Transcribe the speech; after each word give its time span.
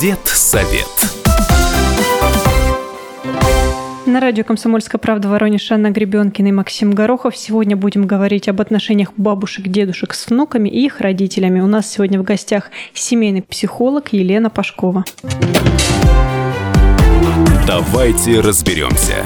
Дед 0.00 0.20
совет. 0.26 0.86
На 4.06 4.20
радио 4.20 4.44
«Комсомольская 4.44 5.00
правда» 5.00 5.28
Воронеж 5.28 5.72
Анна 5.72 5.90
Гребенкина 5.90 6.48
и 6.48 6.52
Максим 6.52 6.92
Горохов. 6.92 7.36
Сегодня 7.36 7.76
будем 7.76 8.06
говорить 8.06 8.48
об 8.48 8.60
отношениях 8.60 9.12
бабушек, 9.16 9.66
дедушек 9.66 10.14
с 10.14 10.28
внуками 10.28 10.68
и 10.68 10.84
их 10.84 11.00
родителями. 11.00 11.58
У 11.58 11.66
нас 11.66 11.90
сегодня 11.90 12.20
в 12.20 12.22
гостях 12.22 12.70
семейный 12.94 13.42
психолог 13.42 14.12
Елена 14.12 14.50
Пашкова. 14.50 15.04
Давайте 17.66 18.38
разберемся. 18.40 19.24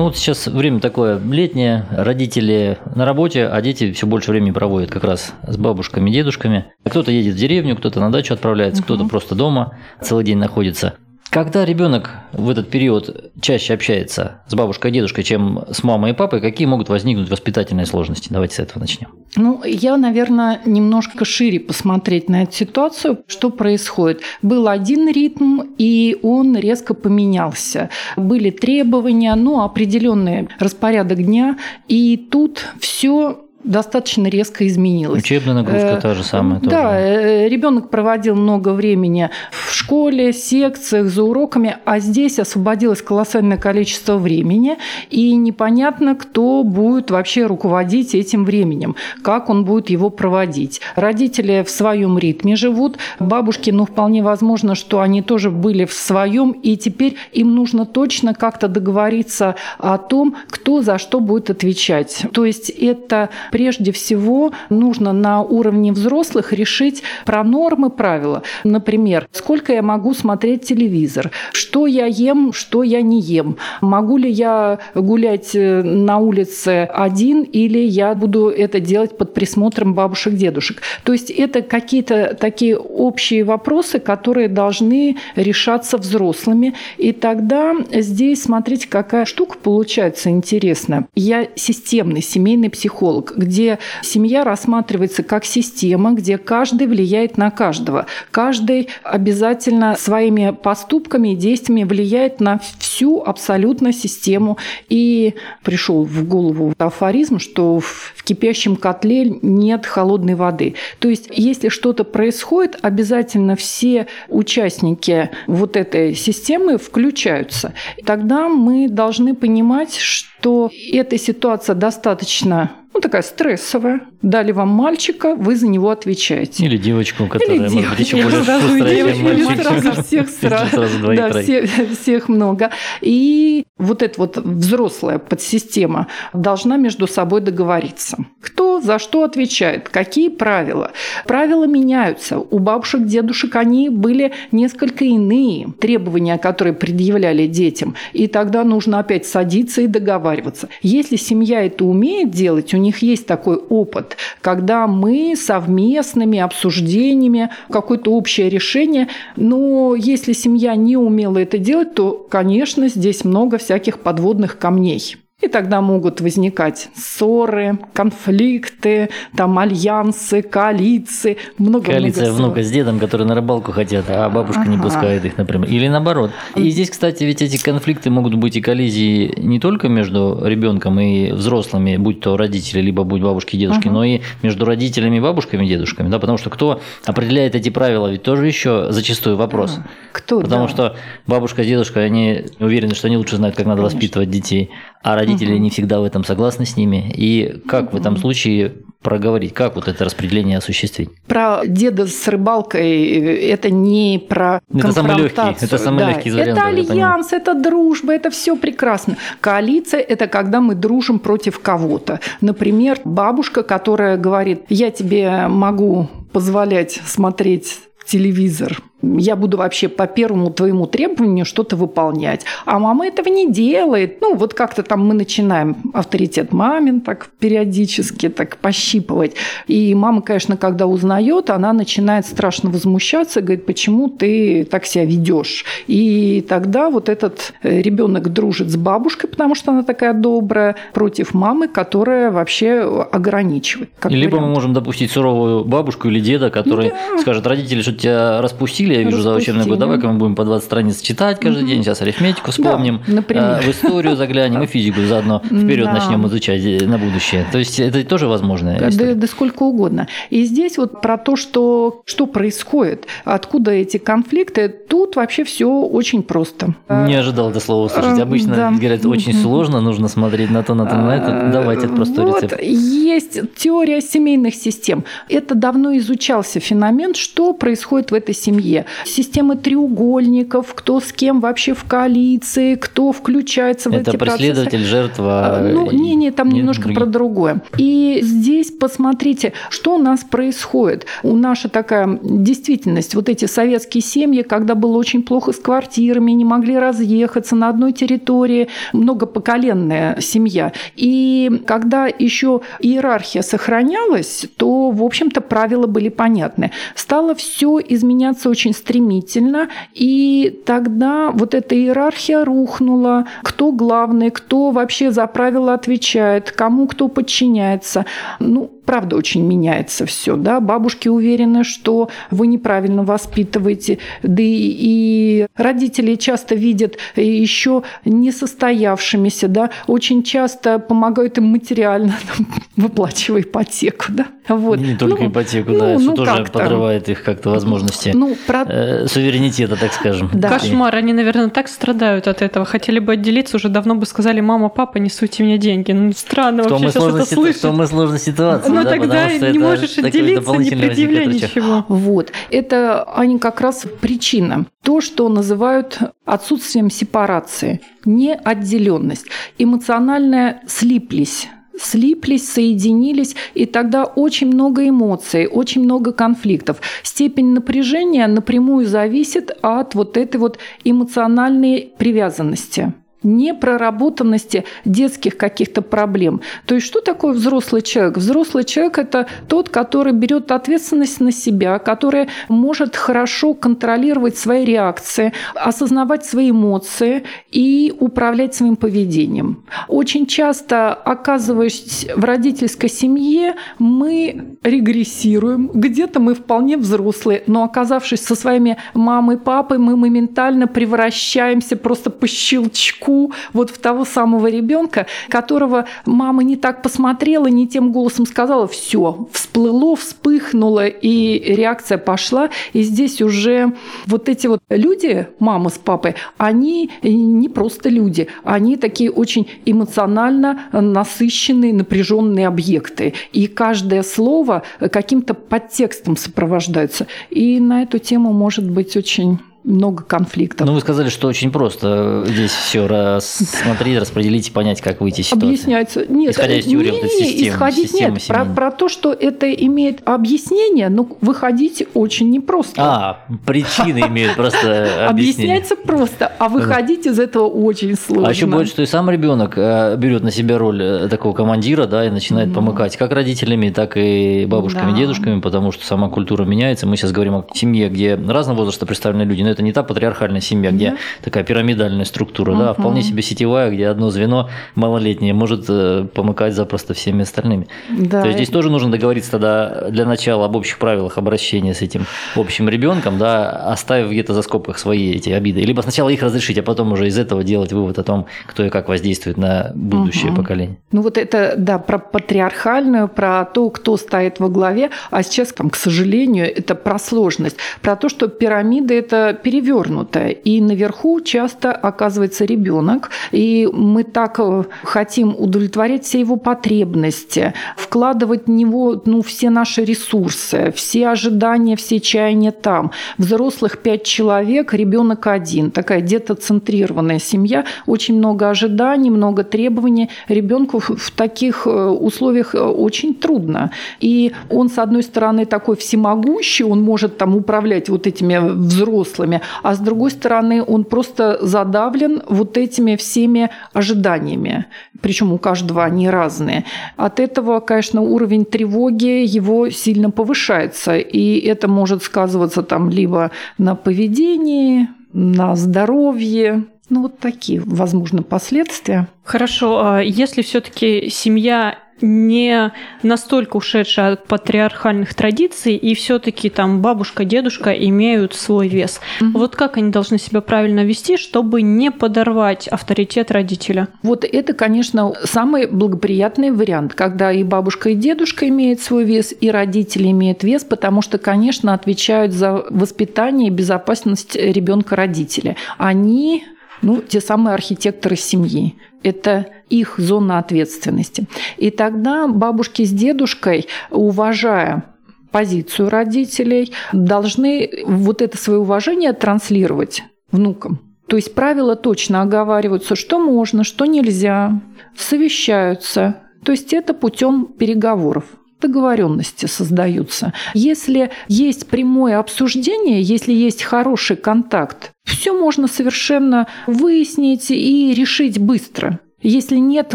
Ну 0.00 0.04
вот 0.04 0.16
сейчас 0.16 0.46
время 0.46 0.80
такое 0.80 1.18
летнее, 1.18 1.84
родители 1.90 2.78
на 2.94 3.04
работе, 3.04 3.46
а 3.46 3.60
дети 3.60 3.92
все 3.92 4.06
больше 4.06 4.30
времени 4.30 4.50
проводят 4.50 4.90
как 4.90 5.04
раз 5.04 5.34
с 5.46 5.58
бабушками, 5.58 6.10
дедушками. 6.10 6.72
Кто-то 6.86 7.12
едет 7.12 7.34
в 7.34 7.36
деревню, 7.36 7.76
кто-то 7.76 8.00
на 8.00 8.10
дачу 8.10 8.32
отправляется, 8.32 8.82
кто-то 8.82 9.04
просто 9.04 9.34
дома 9.34 9.76
целый 10.00 10.24
день 10.24 10.38
находится. 10.38 10.94
Когда 11.30 11.64
ребенок 11.64 12.10
в 12.32 12.50
этот 12.50 12.70
период 12.70 13.32
чаще 13.40 13.74
общается 13.74 14.42
с 14.48 14.54
бабушкой 14.54 14.90
и 14.90 14.94
дедушкой, 14.94 15.22
чем 15.22 15.64
с 15.70 15.84
мамой 15.84 16.10
и 16.10 16.14
папой, 16.14 16.40
какие 16.40 16.66
могут 16.66 16.88
возникнуть 16.88 17.30
воспитательные 17.30 17.86
сложности? 17.86 18.28
Давайте 18.30 18.56
с 18.56 18.58
этого 18.58 18.80
начнем. 18.80 19.08
Ну, 19.36 19.62
я, 19.64 19.96
наверное, 19.96 20.60
немножко 20.66 21.24
шире 21.24 21.60
посмотреть 21.60 22.28
на 22.28 22.42
эту 22.42 22.52
ситуацию, 22.52 23.20
что 23.28 23.50
происходит. 23.50 24.22
Был 24.42 24.66
один 24.66 25.08
ритм, 25.08 25.60
и 25.78 26.18
он 26.22 26.56
резко 26.56 26.94
поменялся. 26.94 27.90
Были 28.16 28.50
требования, 28.50 29.32
ну, 29.36 29.62
определенный 29.62 30.48
распорядок 30.58 31.22
дня, 31.22 31.58
и 31.86 32.16
тут 32.16 32.66
все 32.80 33.44
достаточно 33.64 34.26
резко 34.28 34.66
изменилось. 34.66 35.22
Учебная 35.22 35.54
нагрузка 35.54 35.96
э, 35.98 36.00
та 36.00 36.14
же 36.14 36.24
самая. 36.24 36.60
Да, 36.60 36.68
тоже. 36.68 36.98
Э, 36.98 37.48
ребенок 37.48 37.90
проводил 37.90 38.34
много 38.34 38.72
времени 38.72 39.30
в 39.50 39.72
школе, 39.72 40.32
секциях, 40.32 41.06
за 41.06 41.22
уроками, 41.22 41.76
а 41.84 41.98
здесь 41.98 42.38
освободилось 42.38 43.02
колоссальное 43.02 43.58
количество 43.58 44.16
времени, 44.16 44.76
и 45.10 45.34
непонятно, 45.34 46.14
кто 46.14 46.64
будет 46.64 47.10
вообще 47.10 47.46
руководить 47.46 48.14
этим 48.14 48.44
временем, 48.44 48.96
как 49.22 49.50
он 49.50 49.64
будет 49.64 49.90
его 49.90 50.10
проводить. 50.10 50.80
Родители 50.96 51.62
в 51.66 51.70
своем 51.70 52.18
ритме 52.18 52.56
живут, 52.56 52.98
бабушки, 53.18 53.70
ну, 53.70 53.84
вполне 53.84 54.22
возможно, 54.22 54.74
что 54.74 55.00
они 55.00 55.22
тоже 55.22 55.50
были 55.50 55.84
в 55.84 55.92
своем, 55.92 56.52
и 56.52 56.76
теперь 56.76 57.16
им 57.32 57.54
нужно 57.54 57.84
точно 57.84 58.34
как-то 58.34 58.68
договориться 58.68 59.56
о 59.78 59.98
том, 59.98 60.36
кто 60.48 60.82
за 60.82 60.98
что 60.98 61.20
будет 61.20 61.50
отвечать. 61.50 62.26
То 62.32 62.44
есть 62.44 62.70
это 62.70 63.28
прежде 63.50 63.92
всего 63.92 64.52
нужно 64.68 65.12
на 65.12 65.42
уровне 65.42 65.92
взрослых 65.92 66.52
решить 66.52 67.02
про 67.24 67.44
нормы, 67.44 67.90
правила. 67.90 68.42
Например, 68.64 69.28
сколько 69.32 69.72
я 69.72 69.82
могу 69.82 70.14
смотреть 70.14 70.64
телевизор, 70.64 71.30
что 71.52 71.86
я 71.86 72.06
ем, 72.06 72.52
что 72.52 72.82
я 72.82 73.02
не 73.02 73.20
ем, 73.20 73.56
могу 73.80 74.16
ли 74.16 74.30
я 74.30 74.78
гулять 74.94 75.54
э, 75.54 75.82
на 75.82 76.18
улице 76.18 76.88
один 76.92 77.42
или 77.42 77.78
я 77.78 78.14
буду 78.14 78.48
это 78.48 78.80
делать 78.80 79.16
под 79.16 79.34
присмотром 79.34 79.94
бабушек, 79.94 80.34
дедушек. 80.34 80.82
То 81.04 81.12
есть 81.12 81.30
это 81.30 81.62
какие-то 81.62 82.36
такие 82.38 82.76
общие 82.76 83.44
вопросы, 83.44 83.98
которые 83.98 84.48
должны 84.48 85.16
решаться 85.36 85.98
взрослыми. 85.98 86.74
И 86.98 87.12
тогда 87.12 87.74
здесь, 87.92 88.42
смотрите, 88.42 88.88
какая 88.88 89.24
штука 89.24 89.56
получается 89.62 90.30
интересная. 90.30 91.06
Я 91.14 91.48
системный 91.54 92.22
семейный 92.22 92.70
психолог 92.70 93.32
где 93.40 93.78
семья 94.02 94.44
рассматривается 94.44 95.22
как 95.22 95.44
система, 95.44 96.12
где 96.12 96.38
каждый 96.38 96.86
влияет 96.86 97.36
на 97.36 97.50
каждого. 97.50 98.06
Каждый 98.30 98.88
обязательно 99.02 99.96
своими 99.96 100.50
поступками 100.50 101.32
и 101.32 101.36
действиями 101.36 101.84
влияет 101.84 102.40
на 102.40 102.60
всю 102.78 103.22
абсолютно 103.22 103.92
систему. 103.92 104.58
И 104.88 105.34
пришел 105.64 106.04
в 106.04 106.26
голову 106.28 106.72
афоризм, 106.78 107.38
что 107.38 107.80
в 107.80 108.22
кипящем 108.22 108.76
котле 108.76 109.38
нет 109.42 109.86
холодной 109.86 110.34
воды. 110.34 110.74
То 110.98 111.08
есть, 111.08 111.28
если 111.32 111.68
что-то 111.68 112.04
происходит, 112.04 112.78
обязательно 112.82 113.56
все 113.56 114.06
участники 114.28 115.30
вот 115.46 115.76
этой 115.76 116.14
системы 116.14 116.78
включаются. 116.78 117.74
Тогда 118.04 118.48
мы 118.48 118.88
должны 118.88 119.34
понимать, 119.34 119.96
что 119.96 120.70
эта 120.92 121.18
ситуация 121.18 121.74
достаточно 121.74 122.70
ну, 122.92 123.00
такая 123.00 123.22
стрессовая. 123.22 124.09
Дали 124.22 124.52
вам 124.52 124.68
мальчика, 124.68 125.34
вы 125.34 125.56
за 125.56 125.66
него 125.66 125.88
отвечаете. 125.90 126.66
Или 126.66 126.76
девочку, 126.76 127.26
которая, 127.26 127.56
Или 127.56 127.68
может 127.68 127.90
быть, 127.90 128.00
еще 128.00 128.22
более 128.22 128.42
сразу 128.44 128.68
чем 128.68 129.24
мальчик. 129.24 129.62
Сразу 129.62 130.02
всех, 130.02 130.28
сразу, 130.28 130.70
сразу 130.70 131.14
да, 131.14 131.42
всех, 131.42 131.70
всех 131.98 132.28
много. 132.28 132.70
И 133.00 133.64
вот 133.78 134.02
эта 134.02 134.20
вот 134.20 134.36
взрослая 134.36 135.18
подсистема 135.18 136.06
должна 136.34 136.76
между 136.76 137.06
собой 137.06 137.40
договориться. 137.40 138.18
Кто 138.42 138.80
за 138.80 138.98
что 138.98 139.24
отвечает, 139.24 139.88
какие 139.88 140.28
правила. 140.28 140.92
Правила 141.26 141.66
меняются. 141.66 142.38
У 142.38 142.58
бабушек, 142.58 143.04
дедушек 143.04 143.56
они 143.56 143.88
были 143.88 144.32
несколько 144.52 145.04
иные 145.04 145.72
требования, 145.78 146.36
которые 146.38 146.74
предъявляли 146.74 147.46
детям. 147.46 147.94
И 148.12 148.26
тогда 148.26 148.64
нужно 148.64 148.98
опять 148.98 149.26
садиться 149.26 149.80
и 149.82 149.86
договариваться. 149.86 150.68
Если 150.82 151.16
семья 151.16 151.64
это 151.64 151.84
умеет 151.84 152.30
делать, 152.30 152.74
у 152.74 152.76
них 152.76 152.98
есть 152.98 153.26
такой 153.26 153.56
опыт, 153.56 154.09
когда 154.40 154.86
мы 154.86 155.34
совместными 155.36 156.38
обсуждениями 156.38 157.50
какое-то 157.70 158.12
общее 158.12 158.48
решение, 158.48 159.08
но 159.36 159.94
если 159.94 160.32
семья 160.32 160.74
не 160.74 160.96
умела 160.96 161.38
это 161.38 161.58
делать, 161.58 161.94
то, 161.94 162.26
конечно, 162.30 162.88
здесь 162.88 163.24
много 163.24 163.58
всяких 163.58 164.00
подводных 164.00 164.58
камней. 164.58 165.16
И 165.40 165.48
тогда 165.48 165.80
могут 165.80 166.20
возникать 166.20 166.90
ссоры, 166.94 167.78
конфликты, 167.94 169.08
там 169.34 169.58
альянсы, 169.58 170.42
коалиции, 170.42 171.38
много 171.56 171.86
Коалиция 171.86 172.26
много 172.26 172.36
внука 172.36 172.62
с 172.62 172.70
дедом, 172.70 172.98
которые 172.98 173.26
на 173.26 173.34
рыбалку 173.34 173.72
хотят, 173.72 174.04
а 174.08 174.28
бабушка 174.28 174.62
ага. 174.62 174.70
не 174.70 174.76
пускает 174.76 175.24
их, 175.24 175.38
например. 175.38 175.68
Или 175.70 175.88
наоборот. 175.88 176.30
И 176.56 176.68
здесь, 176.68 176.90
кстати, 176.90 177.24
ведь 177.24 177.40
эти 177.40 177.56
конфликты 177.56 178.10
могут 178.10 178.34
быть 178.34 178.56
и 178.56 178.60
коллизии 178.60 179.32
не 179.38 179.58
только 179.60 179.88
между 179.88 180.42
ребенком 180.44 181.00
и 181.00 181.32
взрослыми, 181.32 181.96
будь 181.96 182.20
то 182.20 182.36
родители, 182.36 182.82
либо 182.82 183.04
будь 183.04 183.22
бабушки 183.22 183.56
и 183.56 183.58
дедушки, 183.58 183.88
ага. 183.88 183.94
но 183.94 184.04
и 184.04 184.20
между 184.42 184.66
родителями, 184.66 185.20
бабушками 185.20 185.64
и 185.64 185.68
дедушками. 185.68 186.10
Да, 186.10 186.18
потому 186.18 186.36
что 186.36 186.50
кто 186.50 186.82
определяет 187.06 187.54
эти 187.54 187.70
правила, 187.70 188.08
ведь 188.08 188.22
тоже 188.22 188.46
еще 188.46 188.88
зачастую 188.90 189.36
вопрос. 189.36 189.78
Ага. 189.78 189.88
Кто? 190.12 190.40
Потому 190.40 190.66
да. 190.66 190.68
что 190.68 190.96
бабушка, 191.26 191.64
дедушка, 191.64 192.00
они 192.00 192.44
уверены, 192.58 192.94
что 192.94 193.06
они 193.06 193.16
лучше 193.16 193.36
знают, 193.36 193.56
как 193.56 193.64
надо 193.64 193.78
Конечно. 193.78 193.96
воспитывать 193.96 194.30
детей 194.30 194.70
а 195.02 195.14
родители 195.14 195.29
угу. 195.34 195.44
не 195.44 195.70
всегда 195.70 196.00
в 196.00 196.04
этом 196.04 196.24
согласны 196.24 196.66
с 196.66 196.76
ними. 196.76 197.12
И 197.14 197.60
как 197.66 197.92
в 197.92 197.96
этом 197.96 198.16
случае 198.16 198.72
проговорить, 199.02 199.54
как 199.54 199.76
вот 199.76 199.88
это 199.88 200.04
распределение 200.04 200.58
осуществить? 200.58 201.10
Про 201.26 201.62
деда 201.66 202.06
с 202.06 202.28
рыбалкой 202.28 203.02
это 203.48 203.70
не 203.70 204.22
про 204.28 204.60
это 204.74 204.92
самый 204.92 205.16
легкий, 205.16 205.64
это 205.64 205.78
самый 205.78 205.98
да. 206.00 206.10
легкий 206.10 206.30
вариант. 206.30 206.58
Это 206.58 206.66
альянс, 206.66 207.32
это 207.32 207.54
дружба, 207.54 208.12
это 208.12 208.30
все 208.30 208.56
прекрасно. 208.56 209.16
Коалиция– 209.40 210.00
это 210.08 210.26
когда 210.26 210.60
мы 210.60 210.74
дружим 210.74 211.18
против 211.18 211.60
кого-то. 211.60 212.20
Например, 212.40 212.98
бабушка, 213.04 213.62
которая 213.62 214.16
говорит, 214.16 214.62
я 214.68 214.90
тебе 214.90 215.46
могу 215.48 216.08
позволять 216.32 217.00
смотреть 217.06 217.78
телевизор 218.06 218.82
я 219.02 219.36
буду 219.36 219.56
вообще 219.56 219.88
по 219.88 220.06
первому 220.06 220.50
твоему 220.50 220.86
требованию 220.86 221.44
что-то 221.44 221.76
выполнять. 221.76 222.44
А 222.64 222.78
мама 222.78 223.06
этого 223.06 223.28
не 223.28 223.50
делает. 223.50 224.20
Ну, 224.20 224.34
вот 224.34 224.54
как-то 224.54 224.82
там 224.82 225.06
мы 225.06 225.14
начинаем 225.14 225.76
авторитет 225.94 226.52
мамин 226.52 227.00
так 227.00 227.30
периодически 227.38 228.28
так 228.28 228.56
пощипывать. 228.58 229.34
И 229.66 229.94
мама, 229.94 230.22
конечно, 230.22 230.56
когда 230.56 230.86
узнает, 230.86 231.50
она 231.50 231.72
начинает 231.72 232.26
страшно 232.26 232.70
возмущаться, 232.70 233.40
говорит, 233.40 233.66
почему 233.66 234.08
ты 234.08 234.64
так 234.64 234.86
себя 234.86 235.04
ведешь? 235.04 235.64
И 235.86 236.44
тогда 236.48 236.90
вот 236.90 237.08
этот 237.08 237.52
э, 237.62 237.80
ребенок 237.80 238.32
дружит 238.32 238.70
с 238.70 238.76
бабушкой, 238.76 239.30
потому 239.30 239.54
что 239.54 239.72
она 239.72 239.82
такая 239.82 240.12
добрая, 240.12 240.76
против 240.92 241.34
мамы, 241.34 241.68
которая 241.68 242.30
вообще 242.30 242.80
ограничивает. 243.12 243.90
Либо 244.04 244.32
вариант. 244.32 244.48
мы 244.48 244.54
можем 244.54 244.72
допустить 244.72 245.10
суровую 245.10 245.64
бабушку 245.64 246.08
или 246.08 246.20
деда, 246.20 246.50
который 246.50 246.90
да. 246.90 247.18
скажет, 247.18 247.46
родители, 247.46 247.82
что 247.82 247.92
тебя 247.92 248.42
распустили, 248.42 248.89
распустили, 248.90 248.94
я 248.94 249.02
вижу 249.02 249.22
за 249.22 249.34
учебный 249.34 249.66
год, 249.66 249.78
давай-ка 249.78 250.08
мы 250.08 250.18
будем 250.18 250.34
по 250.34 250.44
20 250.44 250.64
страниц 250.64 251.00
читать 251.00 251.40
каждый 251.40 251.64
день, 251.64 251.82
сейчас 251.82 252.02
арифметику 252.02 252.50
вспомним, 252.50 253.00
да, 253.06 253.14
например. 253.14 253.62
в 253.62 253.68
историю 253.68 254.16
заглянем 254.16 254.62
и 254.62 254.66
физику 254.66 255.00
заодно 255.02 255.42
вперед 255.44 255.86
да. 255.86 255.94
начнем 255.94 256.26
изучать 256.26 256.62
э, 256.64 256.86
на 256.86 256.98
будущее. 256.98 257.46
То 257.52 257.58
есть 257.58 257.78
это 257.80 258.04
тоже 258.04 258.26
возможно. 258.26 258.76
Да, 258.78 259.14
да 259.14 259.26
сколько 259.26 259.62
угодно. 259.62 260.08
И 260.30 260.44
здесь 260.44 260.78
вот 260.78 261.00
про 261.00 261.18
то, 261.18 261.36
что, 261.36 262.02
что 262.04 262.26
происходит, 262.26 263.06
откуда 263.24 263.70
эти 263.70 263.98
конфликты, 263.98 264.68
тут 264.68 265.16
вообще 265.16 265.44
все 265.44 265.68
очень 265.68 266.22
просто. 266.22 266.74
Не 266.88 267.14
ожидал 267.14 267.50
это 267.50 267.60
слово 267.60 267.86
услышать. 267.86 268.18
Э, 268.18 268.22
Обычно 268.22 268.54
да. 268.54 268.70
говорят, 268.70 269.04
очень 269.06 269.34
сложно, 269.34 269.80
нужно 269.80 270.08
смотреть 270.08 270.50
на 270.50 270.62
то, 270.62 270.74
на 270.74 270.86
то, 270.86 270.96
на 270.96 271.16
это. 271.16 271.50
Давайте 271.52 271.86
это 271.86 271.94
простой 271.94 272.26
вот 272.26 272.42
рецепт. 272.42 272.62
Есть 272.62 273.40
теория 273.56 274.00
семейных 274.00 274.54
систем. 274.54 275.04
Это 275.28 275.54
давно 275.54 275.96
изучался 275.96 276.60
феномен, 276.60 277.14
что 277.14 277.52
происходит 277.52 278.10
в 278.10 278.14
этой 278.14 278.34
семье. 278.34 278.79
Системы 279.04 279.56
треугольников, 279.56 280.74
кто 280.74 281.00
с 281.00 281.12
кем 281.12 281.40
вообще 281.40 281.74
в 281.74 281.84
коалиции, 281.84 282.74
кто 282.74 283.12
включается 283.12 283.90
в 283.90 283.94
Это 283.94 284.10
эти 284.10 284.16
преследователь, 284.16 284.70
процессы. 284.70 284.90
жертва. 284.90 285.56
А, 285.58 285.70
Ну, 285.72 285.90
не, 285.90 286.14
не, 286.14 286.30
там 286.30 286.48
Нет, 286.48 286.58
немножко 286.58 286.82
другие. 286.84 286.98
про 286.98 287.06
другое. 287.06 287.62
И 287.78 288.20
здесь 288.22 288.70
посмотрите, 288.70 289.52
что 289.70 289.96
у 289.96 289.98
нас 289.98 290.24
происходит. 290.24 291.06
У 291.22 291.36
наша 291.36 291.68
такая 291.68 292.18
действительность, 292.22 293.14
вот 293.14 293.28
эти 293.28 293.44
советские 293.46 294.02
семьи, 294.02 294.42
когда 294.42 294.74
было 294.74 294.96
очень 294.96 295.22
плохо 295.22 295.52
с 295.52 295.56
квартирами, 295.56 296.32
не 296.32 296.44
могли 296.44 296.78
разъехаться 296.78 297.56
на 297.56 297.68
одной 297.68 297.92
территории, 297.92 298.68
многопоколенная 298.92 300.20
семья. 300.20 300.72
И 300.96 301.62
когда 301.66 302.06
еще 302.06 302.60
иерархия 302.80 303.42
сохранялась, 303.42 304.46
то, 304.56 304.90
в 304.90 305.02
общем-то, 305.02 305.40
правила 305.40 305.86
были 305.86 306.08
понятны. 306.08 306.70
Стало 306.94 307.34
все 307.34 307.78
изменяться 307.88 308.48
очень 308.48 308.69
стремительно, 308.72 309.68
и 309.94 310.62
тогда 310.64 311.30
вот 311.30 311.54
эта 311.54 311.74
иерархия 311.74 312.44
рухнула. 312.44 313.26
Кто 313.42 313.72
главный, 313.72 314.30
кто 314.30 314.70
вообще 314.70 315.10
за 315.10 315.26
правила 315.26 315.74
отвечает, 315.74 316.50
кому 316.50 316.86
кто 316.86 317.08
подчиняется. 317.08 318.06
Ну, 318.38 318.70
правда, 318.90 319.14
очень 319.16 319.46
меняется 319.46 320.04
все. 320.04 320.34
Да? 320.34 320.58
Бабушки 320.58 321.06
уверены, 321.06 321.62
что 321.62 322.08
вы 322.32 322.48
неправильно 322.48 323.04
воспитываете. 323.04 323.98
Да 324.24 324.42
и, 324.42 324.46
и 324.80 325.46
родители 325.54 326.16
часто 326.16 326.56
видят 326.56 326.96
еще 327.14 327.84
несостоявшимися, 328.04 329.46
да? 329.46 329.70
очень 329.86 330.24
часто 330.24 330.80
помогают 330.80 331.38
им 331.38 331.44
материально, 331.44 332.14
выплачивая 332.76 333.42
ипотеку. 333.42 334.06
Да? 334.08 334.26
Вот. 334.48 334.80
Не 334.80 334.96
только 334.96 335.22
Ну, 335.22 335.28
ипотеку, 335.30 335.70
ну, 335.70 335.78
да, 335.78 335.94
ну, 335.94 336.00
что 336.00 336.24
тоже 336.24 336.44
подрывает 336.52 337.08
их 337.08 337.22
как-то 337.22 337.50
возможности 337.50 338.10
Ну, 338.12 338.36
про 338.48 338.64
э, 338.66 339.06
суверенитета, 339.06 339.76
так 339.76 339.92
скажем. 339.92 340.30
Да. 340.32 340.48
Кошмар, 340.48 340.96
они, 340.96 341.12
наверное, 341.12 341.48
так 341.50 341.68
страдают 341.68 342.26
от 342.26 342.42
этого. 342.42 342.64
Хотели 342.66 342.98
бы 342.98 343.12
отделиться, 343.12 343.56
уже 343.56 343.68
давно 343.68 343.94
бы 343.94 344.04
сказали, 344.06 344.40
мама, 344.40 344.68
папа, 344.68 344.98
не 344.98 345.10
суйте 345.10 345.44
мне 345.44 345.58
деньги. 345.58 345.92
Ну, 345.92 346.12
странно 346.12 346.64
В 346.64 346.66
том, 346.66 346.82
вообще 346.82 346.98
сейчас 346.98 347.14
это 347.14 347.22
ситу- 347.26 347.30
в 347.42 347.44
слышать. 347.44 347.62
том 347.62 347.82
и 347.82 347.86
сложная 347.86 348.18
ситуация. 348.18 348.72
Ну 348.72 348.79
да, 348.84 348.90
тогда 348.90 349.06
потому 349.06 349.30
что 349.30 349.46
не 349.46 349.50
это 349.50 349.60
можешь 349.60 349.98
отделиться, 349.98 350.52
не 350.52 350.70
предъявляя 350.70 351.26
ничего. 351.26 351.84
Вот. 351.88 352.32
Это, 352.50 353.02
они 353.04 353.38
как 353.38 353.60
раз 353.60 353.86
причина. 354.00 354.66
То, 354.82 355.00
что 355.00 355.28
называют 355.28 355.98
отсутствием 356.24 356.90
сепарации, 356.90 357.80
неотделенность. 358.04 359.26
Эмоционально 359.58 360.60
слиплись 360.66 361.48
слиплись, 361.82 362.46
соединились, 362.46 363.34
и 363.54 363.66
тогда 363.66 364.04
очень 364.04 364.48
много 364.48 364.86
эмоций, 364.88 365.46
очень 365.46 365.82
много 365.82 366.12
конфликтов. 366.12 366.80
Степень 367.02 367.54
напряжения 367.54 368.26
напрямую 368.26 368.86
зависит 368.86 369.56
от 369.62 369.94
вот 369.94 370.16
этой 370.16 370.36
вот 370.36 370.58
эмоциональной 370.84 371.92
привязанности 371.96 372.92
непроработанности 373.22 374.64
детских 374.84 375.36
каких-то 375.36 375.82
проблем. 375.82 376.40
То 376.66 376.74
есть 376.74 376.86
что 376.86 377.00
такое 377.00 377.32
взрослый 377.32 377.82
человек? 377.82 378.16
Взрослый 378.16 378.64
человек– 378.64 378.98
это 378.98 379.26
тот, 379.48 379.68
который 379.68 380.12
берет 380.12 380.50
ответственность 380.52 381.20
на 381.20 381.32
себя, 381.32 381.78
который 381.78 382.28
может 382.48 382.96
хорошо 382.96 383.54
контролировать 383.54 384.38
свои 384.38 384.64
реакции, 384.64 385.32
осознавать 385.54 386.24
свои 386.24 386.50
эмоции 386.50 387.24
и 387.50 387.94
управлять 387.98 388.54
своим 388.54 388.76
поведением. 388.76 389.64
Очень 389.88 390.26
часто, 390.26 390.94
оказываясь 390.94 392.06
в 392.14 392.24
родительской 392.24 392.88
семье, 392.88 393.54
мы 393.78 394.56
регрессируем. 394.62 395.70
Где-то 395.72 396.20
мы 396.20 396.34
вполне 396.34 396.76
взрослые, 396.76 397.42
но 397.46 397.64
оказавшись 397.64 398.20
со 398.20 398.34
своими 398.34 398.76
мамой, 398.94 399.38
папой, 399.38 399.78
мы 399.78 399.96
моментально 399.96 400.66
превращаемся 400.66 401.76
просто 401.76 402.10
по 402.10 402.26
щелчку 402.26 403.09
вот 403.52 403.70
в 403.70 403.78
того 403.78 404.04
самого 404.04 404.48
ребенка, 404.48 405.06
которого 405.28 405.86
мама 406.06 406.42
не 406.42 406.56
так 406.56 406.82
посмотрела, 406.82 407.46
не 407.46 407.66
тем 407.66 407.92
голосом 407.92 408.26
сказала, 408.26 408.66
все, 408.66 409.28
всплыло, 409.32 409.96
вспыхнуло, 409.96 410.86
и 410.86 411.54
реакция 411.54 411.98
пошла. 411.98 412.50
И 412.72 412.82
здесь 412.82 413.22
уже 413.22 413.72
вот 414.06 414.28
эти 414.28 414.46
вот 414.46 414.60
люди, 414.68 415.26
мама 415.38 415.70
с 415.70 415.78
папой, 415.78 416.14
они 416.38 416.90
не 417.02 417.48
просто 417.48 417.88
люди, 417.88 418.28
они 418.44 418.76
такие 418.76 419.10
очень 419.10 419.48
эмоционально 419.64 420.68
насыщенные, 420.72 421.72
напряженные 421.72 422.46
объекты. 422.46 423.14
И 423.32 423.46
каждое 423.46 424.02
слово 424.02 424.62
каким-то 424.78 425.34
подтекстом 425.34 426.16
сопровождается. 426.16 427.06
И 427.30 427.60
на 427.60 427.82
эту 427.82 427.98
тему 427.98 428.32
может 428.32 428.68
быть 428.70 428.96
очень 428.96 429.38
много 429.64 430.02
конфликтов. 430.04 430.66
Ну, 430.66 430.74
вы 430.74 430.80
сказали, 430.80 431.08
что 431.08 431.28
очень 431.28 431.50
просто 431.50 432.24
здесь 432.26 432.50
все 432.50 432.86
рассмотреть, 432.86 434.00
распределить 434.00 434.48
и 434.48 434.50
понять, 434.50 434.80
как 434.80 435.00
выйти 435.00 435.20
из 435.20 435.26
ситуации. 435.26 435.46
Объясняется. 435.48 436.06
Нет, 436.08 436.32
Исходя 436.32 436.54
из 436.58 436.64
теории 436.64 436.90
вот 436.90 437.02
не, 437.02 437.08
не, 437.08 437.24
системы, 437.26 437.48
исходить 437.48 437.90
системы 437.90 438.14
нет. 438.14 438.26
Про, 438.26 438.44
про 438.44 438.70
то, 438.70 438.88
что 438.88 439.12
это 439.12 439.52
имеет 439.52 440.00
объяснение, 440.08 440.88
но 440.88 441.06
выходить 441.20 441.84
очень 441.94 442.30
непросто. 442.30 442.82
А, 442.82 443.24
причины 443.44 444.00
имеют 444.08 444.34
просто 444.34 445.06
объяснение. 445.08 445.56
Объясняется 445.56 445.76
просто, 445.76 446.32
а 446.38 446.48
выходить 446.48 447.06
из 447.06 447.18
этого 447.18 447.46
очень 447.46 447.96
сложно. 447.96 448.28
А 448.28 448.30
еще 448.30 448.46
бывает, 448.46 448.68
что 448.68 448.82
и 448.82 448.86
сам 448.86 449.10
ребенок 449.10 449.58
э, 449.58 449.96
берет 449.96 450.22
на 450.22 450.30
себя 450.30 450.56
роль 450.58 450.82
э, 450.82 451.08
такого 451.08 451.34
командира, 451.34 451.86
да, 451.86 452.06
и 452.06 452.10
начинает 452.10 452.54
помыкать 452.54 452.96
как 452.96 453.12
родителями, 453.12 453.70
так 453.70 453.96
и 453.96 454.46
бабушками, 454.46 454.92
Да. 454.92 454.96
дедушками, 454.96 455.40
потому 455.40 455.72
что 455.72 455.84
сама 455.84 456.08
культура 456.08 456.44
меняется. 456.44 456.86
Мы 456.86 456.96
сейчас 456.96 457.12
говорим 457.12 457.34
о 457.34 457.46
семье, 457.54 457.88
где 457.88 458.14
разного 458.14 458.58
возраста 458.58 458.86
представлены 458.86 459.22
люди, 459.22 459.42
но 459.50 459.54
это 459.54 459.62
не 459.64 459.72
та 459.72 459.82
патриархальная 459.82 460.40
семья, 460.40 460.70
где 460.70 460.90
Да. 460.90 460.96
такая 461.24 461.42
пирамидальная 461.42 462.04
структура, 462.04 462.54
да, 462.54 462.70
а 462.70 462.74
вполне 462.74 463.02
себе 463.02 463.20
сетевая, 463.22 463.70
где 463.72 463.88
одно 463.88 464.10
звено 464.10 464.48
малолетнее 464.76 465.34
может 465.34 465.64
э, 465.68 466.06
помыкать 466.14 466.54
запросто 466.54 466.94
всеми 466.94 467.22
остальными. 467.22 467.66
Да. 467.90 468.20
То 468.22 468.28
есть 468.28 468.38
здесь 468.38 468.48
тоже 468.48 468.70
нужно 468.70 468.92
договориться 468.92 469.32
тогда 469.32 469.88
для 469.90 470.06
начала 470.06 470.44
об 470.46 470.54
общих 470.54 470.78
правилах 470.78 471.18
обращения 471.18 471.74
с 471.74 471.82
этим 471.82 472.06
общим 472.36 472.68
ребенком, 472.68 473.18
да, 473.18 473.50
оставив 473.72 474.10
где-то 474.10 474.34
за 474.34 474.42
скобках 474.42 474.78
свои 474.78 475.12
эти 475.14 475.30
обиды. 475.30 475.60
Либо 475.62 475.80
сначала 475.80 476.08
их 476.10 476.22
разрешить, 476.22 476.58
а 476.58 476.62
потом 476.62 476.92
уже 476.92 477.08
из 477.08 477.18
этого 477.18 477.42
делать 477.42 477.72
вывод 477.72 477.98
о 477.98 478.04
том, 478.04 478.26
кто 478.46 478.64
и 478.64 478.68
как 478.70 478.88
воздействует 478.88 479.36
на 479.36 479.72
будущее 479.74 480.26
Мгм. 480.30 480.36
поколение. 480.36 480.76
Ну 480.92 481.02
вот 481.02 481.18
это, 481.18 481.54
да, 481.56 481.78
про 481.78 481.98
патриархальную, 481.98 483.08
про 483.08 483.44
то, 483.44 483.68
кто 483.70 483.96
стоит 483.96 484.38
во 484.38 484.48
главе, 484.48 484.90
а 485.10 485.22
сейчас, 485.24 485.52
там, 485.52 485.70
к 485.70 485.76
сожалению, 485.76 486.46
это 486.46 486.74
про 486.76 486.98
сложность, 486.98 487.56
про 487.82 487.96
то, 487.96 488.08
что 488.08 488.28
пирамида 488.28 488.94
это 488.94 489.36
перевернутая, 489.42 490.30
и 490.30 490.60
наверху 490.60 491.20
часто 491.20 491.72
оказывается 491.72 492.44
ребенок, 492.44 493.10
и 493.32 493.68
мы 493.72 494.04
так 494.04 494.38
э, 494.38 494.64
хотим 494.82 495.34
удовлетворять 495.36 496.04
все 496.04 496.20
его 496.20 496.36
потребности, 496.36 497.54
вкладывать 497.76 498.46
в 498.46 498.50
него 498.50 499.02
ну, 499.04 499.22
все 499.22 499.50
наши 499.50 499.84
ресурсы, 499.84 500.72
все 500.76 501.08
ожидания, 501.08 501.76
все 501.76 502.00
чаяния 502.00 502.52
там. 502.52 502.92
Взрослых 503.18 503.78
пять 503.78 504.04
человек, 504.04 504.74
ребенок 504.74 505.26
один. 505.26 505.70
Такая 505.70 506.00
детоцентрированная 506.00 507.18
семья, 507.18 507.64
очень 507.86 508.16
много 508.16 508.48
ожиданий, 508.50 509.10
много 509.10 509.44
требований. 509.44 510.08
Ребенку 510.28 510.78
в 510.78 511.10
в 511.10 511.10
таких 511.10 511.66
э, 511.66 511.70
условиях 511.70 512.54
э, 512.54 512.60
очень 512.60 513.14
трудно. 513.14 513.70
И 514.00 514.32
он, 514.50 514.68
с 514.68 514.78
одной 514.78 515.02
стороны, 515.02 515.46
такой 515.46 515.76
всемогущий, 515.76 516.64
он 516.64 516.82
может 516.82 517.18
там 517.18 517.36
управлять 517.36 517.88
вот 517.88 518.06
этими 518.06 518.38
взрослыми, 518.38 519.29
а 519.62 519.74
с 519.74 519.78
другой 519.78 520.10
стороны, 520.10 520.62
он 520.62 520.84
просто 520.84 521.38
задавлен 521.40 522.22
вот 522.28 522.56
этими 522.56 522.96
всеми 522.96 523.50
ожиданиями. 523.72 524.66
Причем 525.00 525.32
у 525.32 525.38
каждого 525.38 525.84
они 525.84 526.10
разные. 526.10 526.64
От 526.96 527.20
этого, 527.20 527.60
конечно, 527.60 528.02
уровень 528.02 528.44
тревоги 528.44 529.24
его 529.24 529.70
сильно 529.70 530.10
повышается. 530.10 530.96
И 530.96 531.38
это 531.40 531.68
может 531.68 532.02
сказываться 532.02 532.62
там 532.62 532.90
либо 532.90 533.30
на 533.58 533.74
поведении, 533.74 534.88
на 535.12 535.56
здоровье. 535.56 536.64
Ну, 536.88 537.02
вот 537.02 537.18
такие, 537.18 537.62
возможно, 537.64 538.22
последствия. 538.22 539.08
Хорошо, 539.22 539.80
а 539.82 540.00
если 540.00 540.42
все-таки 540.42 541.08
семья 541.08 541.78
не 542.02 542.72
настолько 543.02 543.56
ушедшая 543.56 544.12
от 544.12 544.26
патриархальных 544.26 545.14
традиций, 545.14 545.76
и 545.76 545.94
все-таки 545.94 546.50
там 546.50 546.80
бабушка, 546.80 547.24
дедушка 547.24 547.70
имеют 547.70 548.34
свой 548.34 548.68
вес. 548.68 549.00
Мгм. 549.20 549.32
Вот 549.32 549.56
как 549.56 549.76
они 549.76 549.90
должны 549.90 550.18
себя 550.18 550.40
правильно 550.40 550.84
вести, 550.84 551.16
чтобы 551.16 551.62
не 551.62 551.90
подорвать 551.90 552.68
авторитет 552.68 553.30
родителя? 553.30 553.88
Вот 554.02 554.24
это, 554.24 554.52
конечно, 554.52 555.12
самый 555.24 555.66
благоприятный 555.66 556.50
вариант, 556.50 556.94
когда 556.94 557.32
и 557.32 557.42
бабушка, 557.42 557.90
и 557.90 557.94
дедушка 557.94 558.48
имеют 558.48 558.80
свой 558.80 559.04
вес, 559.04 559.34
и 559.38 559.50
родители 559.50 560.10
имеют 560.10 560.42
вес, 560.44 560.64
потому 560.64 561.02
что, 561.02 561.18
конечно, 561.18 561.74
отвечают 561.74 562.32
за 562.32 562.64
воспитание 562.70 563.48
и 563.48 563.50
безопасность 563.52 564.36
ребенка 564.36 564.96
родители. 564.96 565.56
Они 565.78 566.44
ну, 566.82 567.02
те 567.02 567.20
самые 567.20 567.54
архитекторы 567.54 568.16
семьи. 568.16 568.76
Это 569.02 569.46
их 569.68 569.94
зона 569.98 570.38
ответственности. 570.38 571.26
И 571.56 571.70
тогда 571.70 572.28
бабушки 572.28 572.84
с 572.84 572.90
дедушкой, 572.90 573.66
уважая 573.90 574.84
позицию 575.30 575.90
родителей, 575.90 576.72
должны 576.92 577.70
вот 577.86 578.20
это 578.20 578.36
свое 578.36 578.60
уважение 578.60 579.12
транслировать 579.12 580.02
внукам. 580.32 580.80
То 581.06 581.16
есть 581.16 581.34
правила 581.34 581.76
точно 581.76 582.22
оговариваются, 582.22 582.94
что 582.94 583.18
можно, 583.18 583.64
что 583.64 583.86
нельзя, 583.86 584.60
совещаются. 584.96 586.22
То 586.44 586.52
есть 586.52 586.72
это 586.72 586.94
путем 586.94 587.46
переговоров 587.46 588.24
договоренности 588.60 589.46
создаются. 589.46 590.32
Если 590.54 591.10
есть 591.28 591.68
прямое 591.68 592.18
обсуждение, 592.18 593.02
если 593.02 593.32
есть 593.32 593.62
хороший 593.62 594.16
контакт, 594.16 594.92
все 595.04 595.32
можно 595.32 595.66
совершенно 595.66 596.46
выяснить 596.66 597.50
и 597.50 597.94
решить 597.94 598.38
быстро. 598.38 599.00
Если 599.22 599.56
нет 599.56 599.94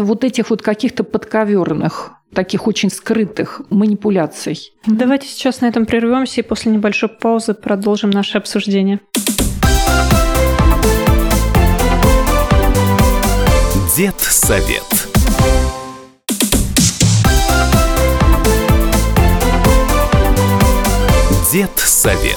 вот 0.00 0.24
этих 0.24 0.50
вот 0.50 0.62
каких-то 0.62 1.02
подковерных 1.02 2.12
таких 2.34 2.66
очень 2.66 2.90
скрытых 2.90 3.62
манипуляций. 3.70 4.72
Давайте 4.86 5.26
сейчас 5.26 5.62
на 5.62 5.66
этом 5.66 5.86
прервемся 5.86 6.42
и 6.42 6.44
после 6.44 6.70
небольшой 6.70 7.08
паузы 7.08 7.54
продолжим 7.54 8.10
наше 8.10 8.36
обсуждение. 8.36 9.00
Дед 13.96 14.20
совет. 14.20 15.15
Дед 21.56 21.78
совет. 21.78 22.36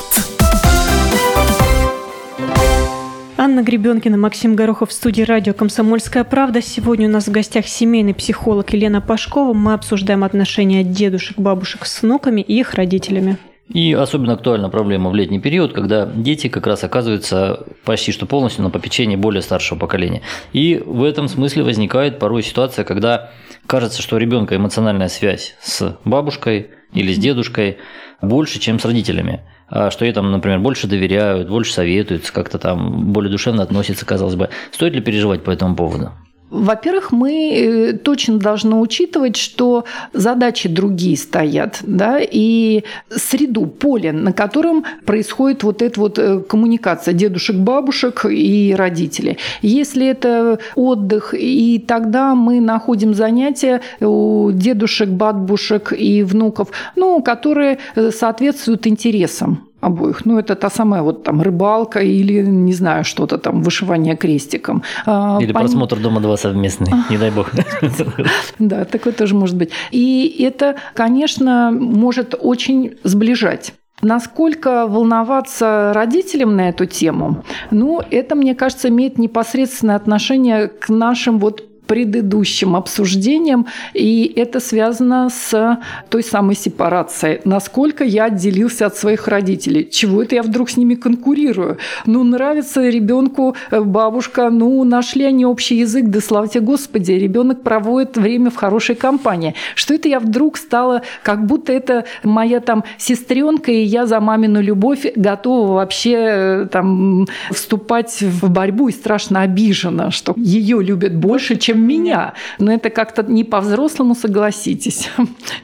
Анна 3.35 3.63
Гребенкина, 3.63 4.15
Максим 4.15 4.55
Горохов 4.55 4.91
в 4.91 4.93
студии 4.93 5.23
радио 5.23 5.53
«Комсомольская 5.53 6.23
правда». 6.23 6.61
Сегодня 6.61 7.09
у 7.09 7.11
нас 7.11 7.27
в 7.27 7.31
гостях 7.31 7.67
семейный 7.67 8.13
психолог 8.13 8.71
Елена 8.71 9.01
Пашкова. 9.01 9.51
Мы 9.51 9.73
обсуждаем 9.73 10.23
отношения 10.23 10.85
дедушек, 10.85 11.37
бабушек 11.37 11.85
с 11.85 12.01
внуками 12.01 12.39
и 12.39 12.61
их 12.61 12.75
родителями. 12.75 13.35
И 13.69 13.93
особенно 13.93 14.33
актуальна 14.33 14.69
проблема 14.69 15.11
в 15.11 15.15
летний 15.15 15.39
период, 15.39 15.73
когда 15.73 16.07
дети 16.07 16.49
как 16.49 16.65
раз 16.65 16.83
оказываются 16.83 17.67
почти 17.85 18.11
что 18.11 18.25
полностью 18.25 18.63
на 18.63 18.71
попечении 18.71 19.15
более 19.15 19.43
старшего 19.43 19.77
поколения. 19.77 20.23
И 20.53 20.81
в 20.83 21.03
этом 21.03 21.27
смысле 21.27 21.63
возникает 21.63 22.17
порой 22.17 22.41
ситуация, 22.41 22.83
когда 22.83 23.29
кажется, 23.67 24.01
что 24.01 24.15
у 24.15 24.19
ребенка 24.19 24.55
эмоциональная 24.55 25.07
связь 25.07 25.55
с 25.61 25.97
бабушкой 26.03 26.71
или 26.93 27.13
с 27.13 27.19
дедушкой 27.19 27.77
больше, 28.21 28.59
чем 28.59 28.79
с 28.79 28.85
родителями. 28.85 29.41
А 29.67 29.91
что 29.91 30.03
ей 30.03 30.13
там, 30.13 30.31
например, 30.31 30.59
больше 30.59 30.87
доверяют, 30.87 31.47
больше 31.47 31.73
советуют, 31.73 32.29
как-то 32.31 32.57
там 32.57 33.13
более 33.13 33.31
душевно 33.31 33.61
относятся, 33.61 34.03
казалось 34.03 34.35
бы. 34.35 34.49
Стоит 34.71 34.95
ли 34.95 35.01
переживать 35.01 35.43
по 35.43 35.51
этому 35.51 35.75
поводу? 35.75 36.11
Во-первых, 36.49 37.11
мы 37.11 37.53
э, 37.53 37.93
точно 37.93 38.39
должны 38.39 38.75
учитывать, 38.75 39.35
что 39.35 39.85
задачи 40.13 40.67
другие 40.67 41.15
стоят, 41.15 41.79
да, 41.83 42.19
и 42.19 42.83
среду, 43.09 43.67
поле, 43.67 44.11
на 44.11 44.33
котором 44.33 44.83
происходит 45.05 45.63
вот 45.63 45.81
эта 45.81 45.99
вот 45.99 46.17
э, 46.17 46.39
коммуникация 46.41 47.13
дедушек, 47.13 47.55
бабушек 47.55 48.25
и 48.25 48.73
родителей. 48.75 49.37
Если 49.61 50.07
это 50.07 50.59
отдых, 50.75 51.35
и 51.37 51.83
тогда 51.87 52.33
мы 52.33 52.59
находим 52.59 53.13
занятия 53.13 53.81
у 53.99 54.49
дедушек, 54.51 55.09
бабушек 55.09 55.93
и 55.95 56.23
внуков, 56.23 56.69
ну, 56.95 57.21
которые 57.21 57.77
э, 57.95 58.09
соответствуют 58.11 58.87
интересам 58.87 59.68
обоих. 59.81 60.25
Ну, 60.25 60.37
это 60.39 60.55
та 60.55 60.69
самая 60.69 61.01
вот 61.01 61.23
там 61.23 61.41
рыбалка 61.41 61.99
или, 61.99 62.41
не 62.41 62.73
знаю, 62.73 63.03
что-то 63.03 63.37
там, 63.37 63.61
вышивание 63.61 64.15
крестиком. 64.15 64.83
А, 65.05 65.37
или 65.41 65.51
Пон... 65.53 65.61
просмотр 65.61 65.97
«Дома-2» 65.99 66.37
совместный, 66.37 66.93
не 67.09 67.17
дай 67.17 67.31
бог. 67.31 67.51
Да, 68.59 68.85
такое 68.85 69.13
тоже 69.13 69.35
может 69.35 69.55
быть. 69.55 69.71
И 69.91 70.43
это, 70.43 70.75
конечно, 70.93 71.71
может 71.71 72.35
очень 72.39 72.97
сближать. 73.03 73.73
Насколько 74.01 74.87
волноваться 74.87 75.91
родителям 75.93 76.55
на 76.55 76.69
эту 76.69 76.85
тему? 76.85 77.43
Ну, 77.71 78.01
это, 78.11 78.35
мне 78.35 78.55
кажется, 78.55 78.87
имеет 78.87 79.17
непосредственное 79.17 79.95
отношение 79.95 80.67
к 80.67 80.89
нашим 80.89 81.39
вот 81.39 81.68
предыдущим 81.89 82.75
обсуждением, 82.75 83.65
и 83.95 84.31
это 84.35 84.59
связано 84.59 85.29
с 85.29 85.79
той 86.09 86.23
самой 86.23 86.55
сепарацией. 86.55 87.41
Насколько 87.45 88.03
я 88.03 88.25
отделился 88.25 88.85
от 88.85 88.95
своих 88.95 89.27
родителей? 89.27 89.89
Чего 89.89 90.21
это 90.21 90.35
я 90.35 90.43
вдруг 90.43 90.69
с 90.69 90.77
ними 90.77 90.93
конкурирую? 90.93 91.77
Ну, 92.05 92.23
нравится 92.23 92.87
ребенку 92.87 93.55
э, 93.71 93.81
бабушка, 93.81 94.51
ну, 94.51 94.83
нашли 94.83 95.25
они 95.25 95.45
общий 95.45 95.77
язык, 95.77 96.05
да 96.05 96.21
слава 96.21 96.47
тебе 96.47 96.61
Господи, 96.61 97.13
ребенок 97.13 97.63
проводит 97.63 98.17
время 98.17 98.51
в 98.51 98.55
хорошей 98.55 98.95
компании. 98.95 99.55
Что 99.73 99.95
это 99.95 100.07
я 100.09 100.19
вдруг 100.19 100.57
стала, 100.57 101.01
как 101.23 101.47
будто 101.47 101.73
это 101.73 102.05
моя 102.23 102.59
там 102.59 102.83
сестренка, 102.99 103.71
и 103.71 103.81
я 103.81 104.05
за 104.05 104.19
мамину 104.19 104.61
любовь 104.61 105.07
готова 105.15 105.73
вообще 105.73 106.13
э, 106.13 106.67
там 106.71 107.27
вступать 107.49 108.21
в 108.21 108.51
борьбу 108.51 108.89
и 108.89 108.91
страшно 108.91 109.41
обижена, 109.41 110.11
что 110.11 110.35
ее 110.37 110.83
любят 110.83 111.15
больше, 111.15 111.55
чем 111.55 111.78
меня. 111.79 112.33
Но 112.57 112.71
это 112.71 112.89
как-то 112.89 113.23
не 113.23 113.43
по-взрослому, 113.43 114.15
согласитесь. 114.15 115.09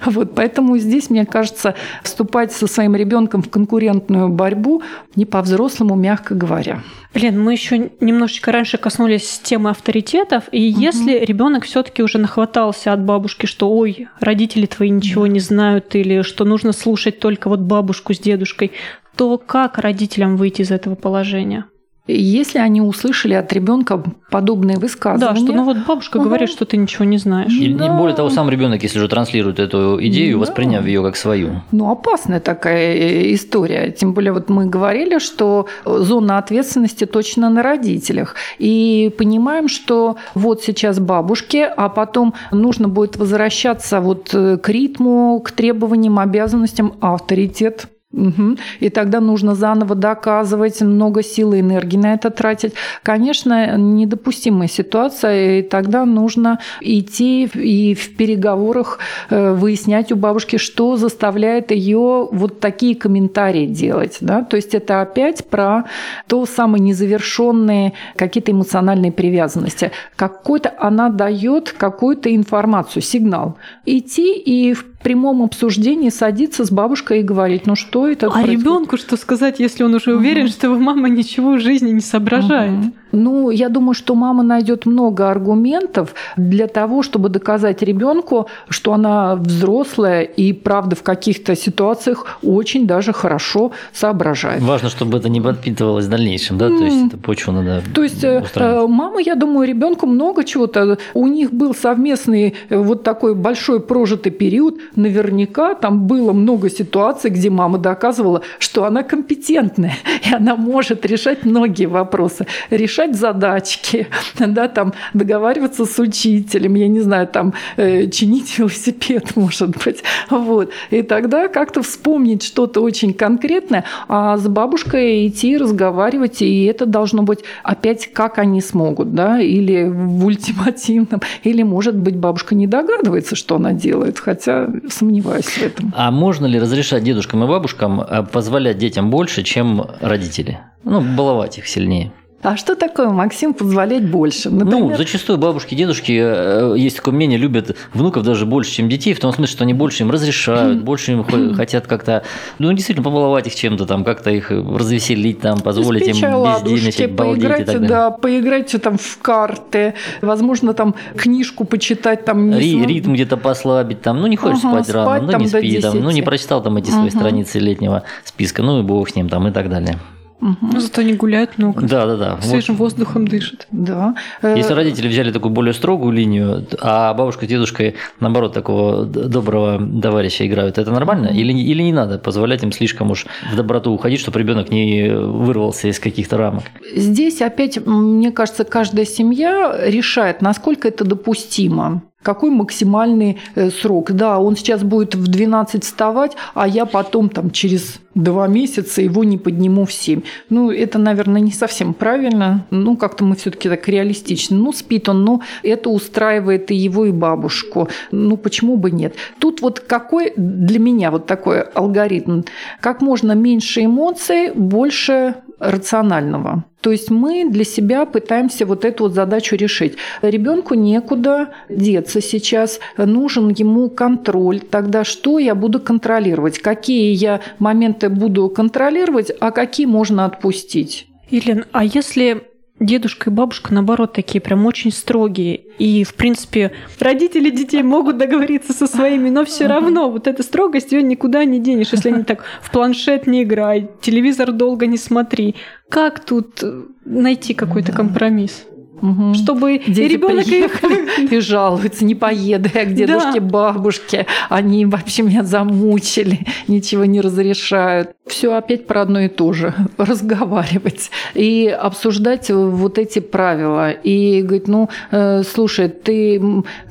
Вот, 0.06 0.36
поэтому 0.36 0.78
здесь, 0.78 1.10
мне 1.10 1.26
кажется, 1.26 1.76
вступать 2.04 2.52
со 2.52 2.68
своим 2.68 2.96
ребенком 2.96 3.42
в 3.42 3.50
конкурентную 3.50 4.30
борьбу 4.30 4.84
не 5.16 5.26
по-взрослому, 5.26 5.96
мягко 5.96 6.36
говоря. 6.36 6.84
Блин, 7.14 7.42
мы 7.42 7.54
еще 7.54 7.92
немножечко 8.02 8.52
раньше 8.52 8.78
коснулись 8.78 9.40
темы 9.42 9.70
авторитетов, 9.70 10.44
и 10.52 10.70
угу. 10.70 10.82
если 10.82 11.20
ребенок 11.26 11.64
все-таки 11.64 12.04
уже 12.04 12.18
нахватался 12.18 12.94
от 12.94 13.04
бабушки, 13.04 13.46
что 13.46 13.72
ой, 13.72 14.08
родители 14.20 14.66
твои 14.66 14.90
ничего 14.90 15.24
да. 15.24 15.30
не 15.30 15.40
знают, 15.40 15.96
или 15.96 16.22
что 16.22 16.44
нужно 16.44 16.74
слушать 16.74 17.20
только 17.20 17.50
вот 17.50 17.62
бабушку 17.62 18.14
с 18.14 18.20
дедушкой, 18.20 18.74
то 19.16 19.38
как 19.38 19.78
родителям 19.78 20.36
выйти 20.36 20.62
из 20.62 20.72
этого 20.72 20.96
положения? 20.96 21.66
Если 22.08 22.60
они 22.60 22.82
услышали 22.82 23.34
от 23.34 23.52
ребенка 23.52 24.04
подобные 24.30 24.78
высказывания. 24.78 25.34
Да, 25.34 25.40
что 25.40 25.54
ну 25.54 25.64
вот 25.64 25.78
бабушка 25.88 26.18
угу. 26.18 26.26
говорит, 26.26 26.50
что 26.50 26.66
ты 26.66 26.78
ничего 26.78 27.06
не 27.06 27.18
знаешь. 27.18 27.52
И 27.54 27.74
да. 27.74 27.98
более 27.98 28.16
того, 28.16 28.30
сам 28.30 28.50
ребенок, 28.50 28.84
если 28.84 29.00
же 29.00 29.08
транслирует 29.08 29.60
эту 29.60 29.98
идею, 30.06 30.34
да. 30.34 30.42
восприняв 30.42 30.86
ее 30.86 31.02
как 31.02 31.16
свою. 31.16 31.62
Ну, 31.72 31.90
опасная 31.90 32.40
такая 32.40 32.94
э, 32.94 33.34
история. 33.34 33.92
Тем 33.92 34.14
более, 34.14 34.34
вот 34.34 34.50
мы 34.50 34.68
говорили, 34.68 35.18
что 35.20 35.68
зона 35.86 36.38
ответственности 36.38 37.06
точно 37.06 37.50
на 37.50 37.64
родителях. 37.64 38.36
И 38.60 39.12
понимаем, 39.18 39.68
что 39.68 40.18
вот 40.36 40.62
сейчас 40.62 41.00
бабушки, 41.00 41.68
а 41.76 41.90
потом 41.90 42.36
нужно 42.52 42.88
будет 42.88 43.18
возвращаться 43.18 44.00
вот 44.00 44.30
э, 44.34 44.58
к 44.58 44.70
ритму, 44.70 45.40
к 45.44 45.52
требованиям, 45.52 46.20
обязанностям, 46.20 46.94
авторитет 47.02 47.88
Угу. 48.16 48.58
И 48.80 48.90
тогда 48.90 49.20
нужно 49.20 49.56
заново 49.56 49.94
доказывать, 49.94 50.82
много 50.82 51.22
сил 51.22 51.54
и 51.54 51.60
энергии 51.60 51.98
на 51.98 52.14
это 52.14 52.30
тратить. 52.30 52.74
Конечно, 53.04 53.78
недопустимая 53.78 54.70
ситуация, 54.70 55.60
и 55.60 55.62
тогда 55.62 56.06
нужно 56.06 56.60
идти 56.80 57.46
и 57.46 57.94
в 57.94 58.16
переговорах 58.16 59.00
э, 59.30 59.52
выяснять 59.54 60.12
у 60.12 60.16
бабушки, 60.16 60.58
что 60.58 60.96
заставляет 60.96 61.72
ее 61.72 62.30
вот 62.32 62.62
такие 62.62 62.96
комментарии 62.96 63.66
делать. 63.66 64.18
Да? 64.22 64.44
То 64.44 64.56
есть 64.56 64.74
это 64.74 65.02
опять 65.02 65.46
про 65.50 65.84
то 66.28 66.46
самое 66.46 66.82
незавершенные 66.82 67.94
какие-то 68.16 68.52
эмоциональные 68.52 69.12
привязанности. 69.12 69.92
Какой-то 70.16 70.74
она 70.80 71.10
дает 71.10 71.74
какую-то 71.78 72.34
информацию, 72.34 73.02
сигнал. 73.02 73.58
Идти 73.86 74.34
и 74.38 74.74
в 74.74 74.95
прямом 75.06 75.44
обсуждении 75.44 76.10
садиться 76.10 76.66
с 76.66 76.72
бабушкой 76.72 77.20
и 77.20 77.24
говорить, 77.24 77.68
ну 77.68 77.76
что 77.76 78.08
это? 78.08 78.28
А 78.34 78.42
ребенку 78.42 78.98
что 78.98 79.18
сказать, 79.18 79.60
если 79.60 79.84
он 79.84 79.94
уже 79.94 80.16
уверен, 80.16 80.46
угу. 80.46 80.52
что 80.52 80.66
его 80.66 80.80
мама 80.80 81.10
ничего 81.10 81.52
в 81.52 81.60
жизни 81.60 81.92
не 81.92 82.00
соображает? 82.02 82.80
Угу. 82.80 82.94
Ну, 83.12 83.50
я 83.50 83.70
думаю, 83.70 83.94
что 83.94 84.16
мама 84.16 84.44
найдет 84.44 84.86
много 84.86 85.30
аргументов 85.30 86.14
для 86.38 86.68
того, 86.68 87.04
чтобы 87.04 87.30
доказать 87.30 87.82
ребенку, 87.82 88.48
что 88.70 88.94
она 88.94 89.36
взрослая 89.36 90.24
и, 90.24 90.54
правда, 90.54 90.96
в 90.96 91.04
каких-то 91.04 91.56
ситуациях 91.56 92.26
очень 92.44 92.88
даже 92.88 93.14
хорошо 93.14 93.72
соображает. 93.94 94.62
Важно, 94.62 94.90
чтобы 94.90 95.18
это 95.18 95.30
не 95.30 95.42
подпитывалось 95.42 96.06
в 96.06 96.10
дальнейшем, 96.10 96.58
да? 96.58 96.68
То 96.70 96.84
есть 96.84 97.08
это 97.08 97.18
почву 97.18 97.54
надо 97.54 97.84
То 97.94 98.04
есть 98.04 98.24
э, 98.24 98.42
устранить. 98.42 98.90
мама, 98.90 99.22
я 99.22 99.36
думаю, 99.36 99.68
ребенку 99.68 100.08
много 100.08 100.44
чего-то. 100.44 100.98
У 101.14 101.28
них 101.28 101.54
был 101.54 101.74
совместный 101.74 102.56
э, 102.70 102.78
вот 102.78 103.04
такой 103.04 103.36
большой 103.36 103.80
прожитый 103.80 104.32
период. 104.32 104.80
Наверняка 104.96 105.76
там 105.76 106.08
было 106.08 106.34
много 106.34 106.70
ситуаций, 106.70 107.30
где 107.30 107.50
мама 107.50 107.78
доказывала, 107.78 108.42
что 108.60 108.84
она 108.84 109.04
компетентная, 109.04 109.96
и 110.30 110.34
она 110.34 110.56
может 110.56 111.06
решать 111.06 111.46
многие 111.46 111.86
вопросы. 111.86 112.46
Решать 112.70 112.95
решать 112.96 113.16
задачки, 113.16 114.08
да, 114.40 114.68
там 114.68 114.94
договариваться 115.14 115.86
с 115.86 116.00
учителем, 116.00 116.76
я 116.76 116.88
не 116.88 117.02
знаю, 117.02 117.28
там 117.28 117.54
э, 117.78 118.08
чинить 118.08 118.58
велосипед, 118.58 119.32
может 119.36 119.76
быть. 119.84 120.04
Вот. 120.30 120.72
И 120.90 121.02
тогда 121.02 121.48
как-то 121.48 121.82
вспомнить 121.82 122.44
что-то 122.44 122.82
очень 122.82 123.14
конкретное, 123.14 123.86
а 124.08 124.38
с 124.38 124.48
бабушкой 124.48 125.28
идти 125.28 125.58
разговаривать, 125.58 126.42
и 126.42 126.66
это 126.66 126.86
должно 126.86 127.24
быть 127.24 127.40
опять 127.64 128.12
как 128.14 128.38
они 128.38 128.62
смогут, 128.62 129.14
да, 129.14 129.40
или 129.40 129.84
в 129.88 130.26
ультимативном, 130.26 131.22
или, 131.44 131.64
может 131.64 131.96
быть, 131.96 132.16
бабушка 132.16 132.56
не 132.56 132.68
догадывается, 132.68 133.36
что 133.36 133.56
она 133.56 133.74
делает, 133.74 134.20
хотя 134.20 134.70
сомневаюсь 134.90 135.46
в 135.46 135.62
этом. 135.62 135.94
А 135.96 136.12
можно 136.12 136.46
ли 136.46 136.60
разрешать 136.60 137.04
дедушкам 137.04 137.44
и 137.44 137.48
бабушкам 137.48 138.02
э, 138.02 138.24
позволять 138.24 138.78
детям 138.78 139.10
больше, 139.10 139.44
чем 139.44 139.86
родители? 140.02 140.60
Ну, 140.84 141.02
баловать 141.02 141.58
их 141.58 141.68
сильнее. 141.68 142.12
А 142.46 142.58
что 142.58 142.76
такое, 142.76 143.10
Максим, 143.10 143.56
позволять 143.56 144.08
больше? 144.08 144.52
Ну, 144.52 144.66
Например... 144.66 144.92
Ну, 144.92 144.98
зачастую 144.98 145.40
бабушки, 145.40 145.74
дедушки, 145.74 146.12
э, 146.12 146.76
есть 146.78 146.98
такое 146.98 147.12
мнение, 147.12 147.40
любят 147.40 147.76
внуков 147.92 148.22
даже 148.22 148.46
больше, 148.46 148.72
чем 148.72 148.88
детей, 148.88 149.16
в 149.16 149.20
том 149.20 149.34
смысле, 149.34 149.52
что 149.52 149.64
они 149.64 149.74
больше 149.74 150.04
им 150.04 150.12
разрешают, 150.12 150.84
больше 150.84 151.14
им 151.14 151.56
хотят 151.56 151.88
как-то, 151.88 152.22
ну, 152.60 152.72
действительно, 152.72 153.04
побаловать 153.04 153.48
их 153.48 153.56
чем-то, 153.56 153.88
там, 153.88 154.04
как-то 154.04 154.30
их 154.30 154.52
развеселить, 154.52 155.42
там, 155.42 155.60
позволить 155.60 156.08
им 156.08 156.14
бездельничать, 156.14 157.12
балдеть 157.14 157.46
и 157.46 157.64
так 157.64 157.66
далее. 157.66 157.90
Да, 157.90 158.12
поиграйте 158.12 158.78
там 158.78 159.00
в 159.00 159.18
карты, 159.24 159.96
возможно, 160.22 160.76
там 160.76 160.94
книжку 161.18 161.66
почитать, 161.66 162.26
там, 162.26 162.52
не 162.52 162.60
Ри- 162.60 162.86
Ритм 162.86 163.14
где-то 163.14 163.38
послабить, 163.38 164.04
там, 164.04 164.22
ну, 164.22 164.28
не 164.28 164.36
хочешь 164.36 164.64
ага, 164.64 164.84
спать 164.84 164.94
рано, 164.94 165.32
ну, 165.32 165.40
не 165.40 165.48
спи, 165.48 165.82
там, 165.82 166.00
ну, 166.00 166.12
не 166.12 166.22
прочитал 166.22 166.62
там 166.62 166.78
эти 166.78 166.92
свои 166.92 167.10
страницы 167.10 167.58
летнего 167.58 168.04
списка, 168.24 168.62
ну, 168.62 168.82
и 168.82 168.84
бог 168.84 169.10
с 169.10 169.16
ним, 169.16 169.30
там, 169.30 169.48
и 169.48 169.52
так 169.52 169.68
далее. 169.68 169.98
Угу. 170.42 170.80
Зато 170.80 171.02
они 171.02 171.14
гуляют 171.14 171.58
много. 171.58 171.88
Да, 171.88 172.06
да, 172.06 172.18
да. 172.18 172.42
Свежим 172.42 172.76
вот. 172.76 172.86
воздухом 172.86 173.28
дышат. 173.28 173.68
Да. 173.72 174.16
Если 174.44 174.74
э, 174.74 174.76
родители 174.76 175.08
взяли 175.08 175.32
такую 175.32 175.52
более 175.52 175.74
строгую 175.74 176.12
линию, 176.12 176.68
а 176.82 177.14
бабушка 177.14 177.46
с 177.46 177.50
дедушкой, 177.50 177.96
наоборот, 178.20 178.54
такого 178.54 179.06
доброго 179.06 179.82
товарища 180.02 180.46
играют, 180.46 180.78
это 180.78 180.92
нормально? 180.92 181.28
Или, 181.28 181.54
или 181.54 181.82
не 181.82 181.94
надо 181.94 182.20
позволять 182.20 182.64
им 182.64 182.72
слишком 182.72 183.12
уж 183.12 183.26
в 183.52 183.56
доброту 183.56 183.92
уходить, 183.92 184.20
чтобы 184.20 184.40
ребенок 184.40 184.70
не 184.70 185.10
вырвался 185.10 185.88
из 185.88 186.00
каких-то 186.00 186.38
рамок? 186.38 186.64
Здесь 186.96 187.42
опять, 187.42 187.86
мне 187.86 188.32
кажется, 188.32 188.66
каждая 188.66 189.06
семья 189.06 189.76
решает, 189.86 190.42
насколько 190.42 190.88
это 190.88 191.06
допустимо 191.06 192.04
какой 192.26 192.50
максимальный 192.50 193.38
э, 193.54 193.70
срок. 193.70 194.12
Да, 194.12 194.40
он 194.40 194.58
сейчас 194.58 194.84
будет 194.84 195.14
в 195.14 195.28
12 195.28 195.84
вставать, 195.84 196.32
а 196.56 196.68
я 196.68 196.88
потом 196.88 197.30
там 197.30 197.52
через 197.52 198.00
два 198.16 198.48
месяца 198.48 199.02
его 199.02 199.24
не 199.24 199.38
подниму 199.38 199.86
в 199.86 199.94
7. 199.94 200.22
Ну, 200.50 200.72
это, 200.72 200.98
наверное, 200.98 201.42
не 201.42 201.52
совсем 201.52 201.94
правильно. 201.94 202.66
Ну, 202.72 202.98
как-то 202.98 203.24
мы 203.24 203.36
все 203.36 203.52
таки 203.52 203.70
так 203.70 203.88
реалистичны. 203.88 204.58
Ну, 204.58 204.72
спит 204.74 205.10
он, 205.10 205.24
но 205.24 205.42
это 205.62 205.90
устраивает 205.90 206.72
и 206.72 206.76
его, 206.76 207.06
и 207.06 207.12
бабушку. 207.12 207.90
Ну, 208.12 208.38
почему 208.38 208.78
бы 208.78 208.92
нет? 208.92 209.16
Тут 209.40 209.62
вот 209.62 209.82
какой 209.82 210.34
для 210.36 210.80
меня 210.80 211.12
вот 211.12 211.26
такой 211.26 211.62
алгоритм. 211.62 212.42
Как 212.80 213.02
можно 213.02 213.34
меньше 213.34 213.86
эмоций, 213.86 214.52
больше 214.54 215.36
рационального. 215.60 216.64
То 216.86 216.92
есть 216.92 217.10
мы 217.10 217.50
для 217.50 217.64
себя 217.64 218.06
пытаемся 218.06 218.64
вот 218.66 218.86
эту 218.86 219.06
вот 219.06 219.14
задачу 219.14 219.56
решить. 219.56 219.96
Ребенку 220.22 220.76
некуда 220.76 221.50
деться 221.68 222.22
сейчас, 222.22 222.80
нужен 222.96 223.50
ему 223.50 223.90
контроль. 223.90 224.60
Тогда 224.60 225.04
что 225.04 225.40
я 225.40 225.56
буду 225.56 225.80
контролировать? 225.80 226.60
Какие 226.60 227.14
я 227.14 227.42
моменты 227.58 228.05
буду 228.10 228.50
контролировать, 228.50 229.32
а 229.40 229.52
какие 229.52 229.86
можно 229.86 230.26
отпустить? 230.26 231.08
Елена, 231.30 231.66
а 231.72 231.84
если 231.84 232.44
дедушка 232.80 233.30
и 233.30 233.34
бабушка, 233.34 233.74
наоборот, 233.74 234.14
такие 234.14 234.42
прям 234.42 234.66
очень 234.66 234.92
строгие. 234.92 235.62
И, 235.80 236.04
в 236.04 236.14
принципе, 236.16 236.74
родители 237.00 237.50
детей 237.50 237.84
могут 237.84 238.18
договориться 238.18 238.74
со 238.74 238.88
своими, 238.88 239.30
но 239.30 239.46
все 239.46 239.68
равно 239.68 240.10
вот 240.10 240.28
эта 240.28 240.44
строгость 240.44 240.92
ее 240.92 241.02
никуда 241.02 241.46
не 241.46 241.60
денешь, 241.60 241.92
если 241.92 242.10
они 242.10 242.24
так 242.24 242.44
в 242.62 242.72
планшет 242.72 243.28
не 243.28 243.44
играй, 243.44 243.90
телевизор 244.02 244.52
долго 244.52 244.88
не 244.88 244.98
смотри. 244.98 245.56
Как 245.90 246.20
тут 246.20 246.64
найти 247.06 247.54
какой-то 247.54 247.92
компромисс? 247.92 248.66
Угу. 249.02 249.34
Чтобы 249.34 249.80
Дети 249.86 250.02
и 250.02 250.08
ребенок 250.08 251.32
и 251.32 251.40
жалуются, 251.40 252.06
не 252.06 252.16
поеду 252.16 252.70
я 252.74 252.86
к 252.86 252.94
дедушке, 252.94 253.40
да. 253.40 253.48
бабушке, 253.48 254.26
они 254.50 254.86
вообще 254.86 255.24
меня 255.24 255.44
замучили, 255.44 256.40
ничего 256.68 257.06
не 257.06 257.22
разрешают. 257.22 258.15
Все 258.28 258.56
опять 258.56 258.88
про 258.88 259.02
одно 259.02 259.20
и 259.20 259.28
то 259.28 259.54
же. 259.54 259.74
Разговаривать 259.98 261.12
и 261.36 261.68
обсуждать 261.68 262.50
вот 262.50 262.98
эти 262.98 263.20
правила. 263.20 263.92
И 263.92 264.42
говорить, 264.42 264.68
ну, 264.68 264.90
э, 265.12 265.44
слушай, 265.44 265.90
ты, 265.90 266.42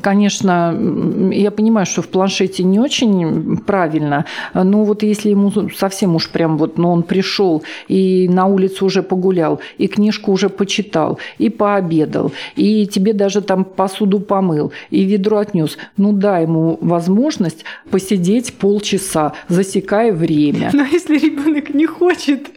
конечно, 0.00 0.78
я 1.32 1.50
понимаю, 1.50 1.86
что 1.86 2.02
в 2.02 2.08
планшете 2.08 2.62
не 2.62 2.78
очень 2.78 3.56
правильно, 3.56 4.26
но 4.54 4.84
вот 4.84 5.02
если 5.02 5.30
ему 5.30 5.52
совсем 5.76 6.14
уж 6.14 6.30
прям 6.30 6.56
вот, 6.56 6.78
ну, 6.78 6.90
он 6.92 7.02
пришел 7.02 7.64
и 7.88 8.28
на 8.28 8.46
улицу 8.46 8.86
уже 8.86 9.02
погулял, 9.02 9.60
и 9.76 9.88
книжку 9.88 10.30
уже 10.30 10.48
почитал, 10.48 11.18
и 11.38 11.50
пообедал, 11.50 12.32
и 12.54 12.86
тебе 12.86 13.12
даже 13.12 13.40
там 13.40 13.64
посуду 13.64 14.20
помыл, 14.20 14.72
и 14.90 15.02
ведро 15.02 15.38
отнес. 15.38 15.78
Ну, 15.96 16.12
дай 16.12 16.42
ему 16.42 16.78
возможность 16.80 17.64
посидеть 17.90 18.54
полчаса, 18.54 19.32
засекая 19.48 20.12
время. 20.12 20.70
Но 20.72 20.84
если 20.84 21.23
ребенок 21.24 21.74
не 21.74 21.86
хочет 21.86 22.48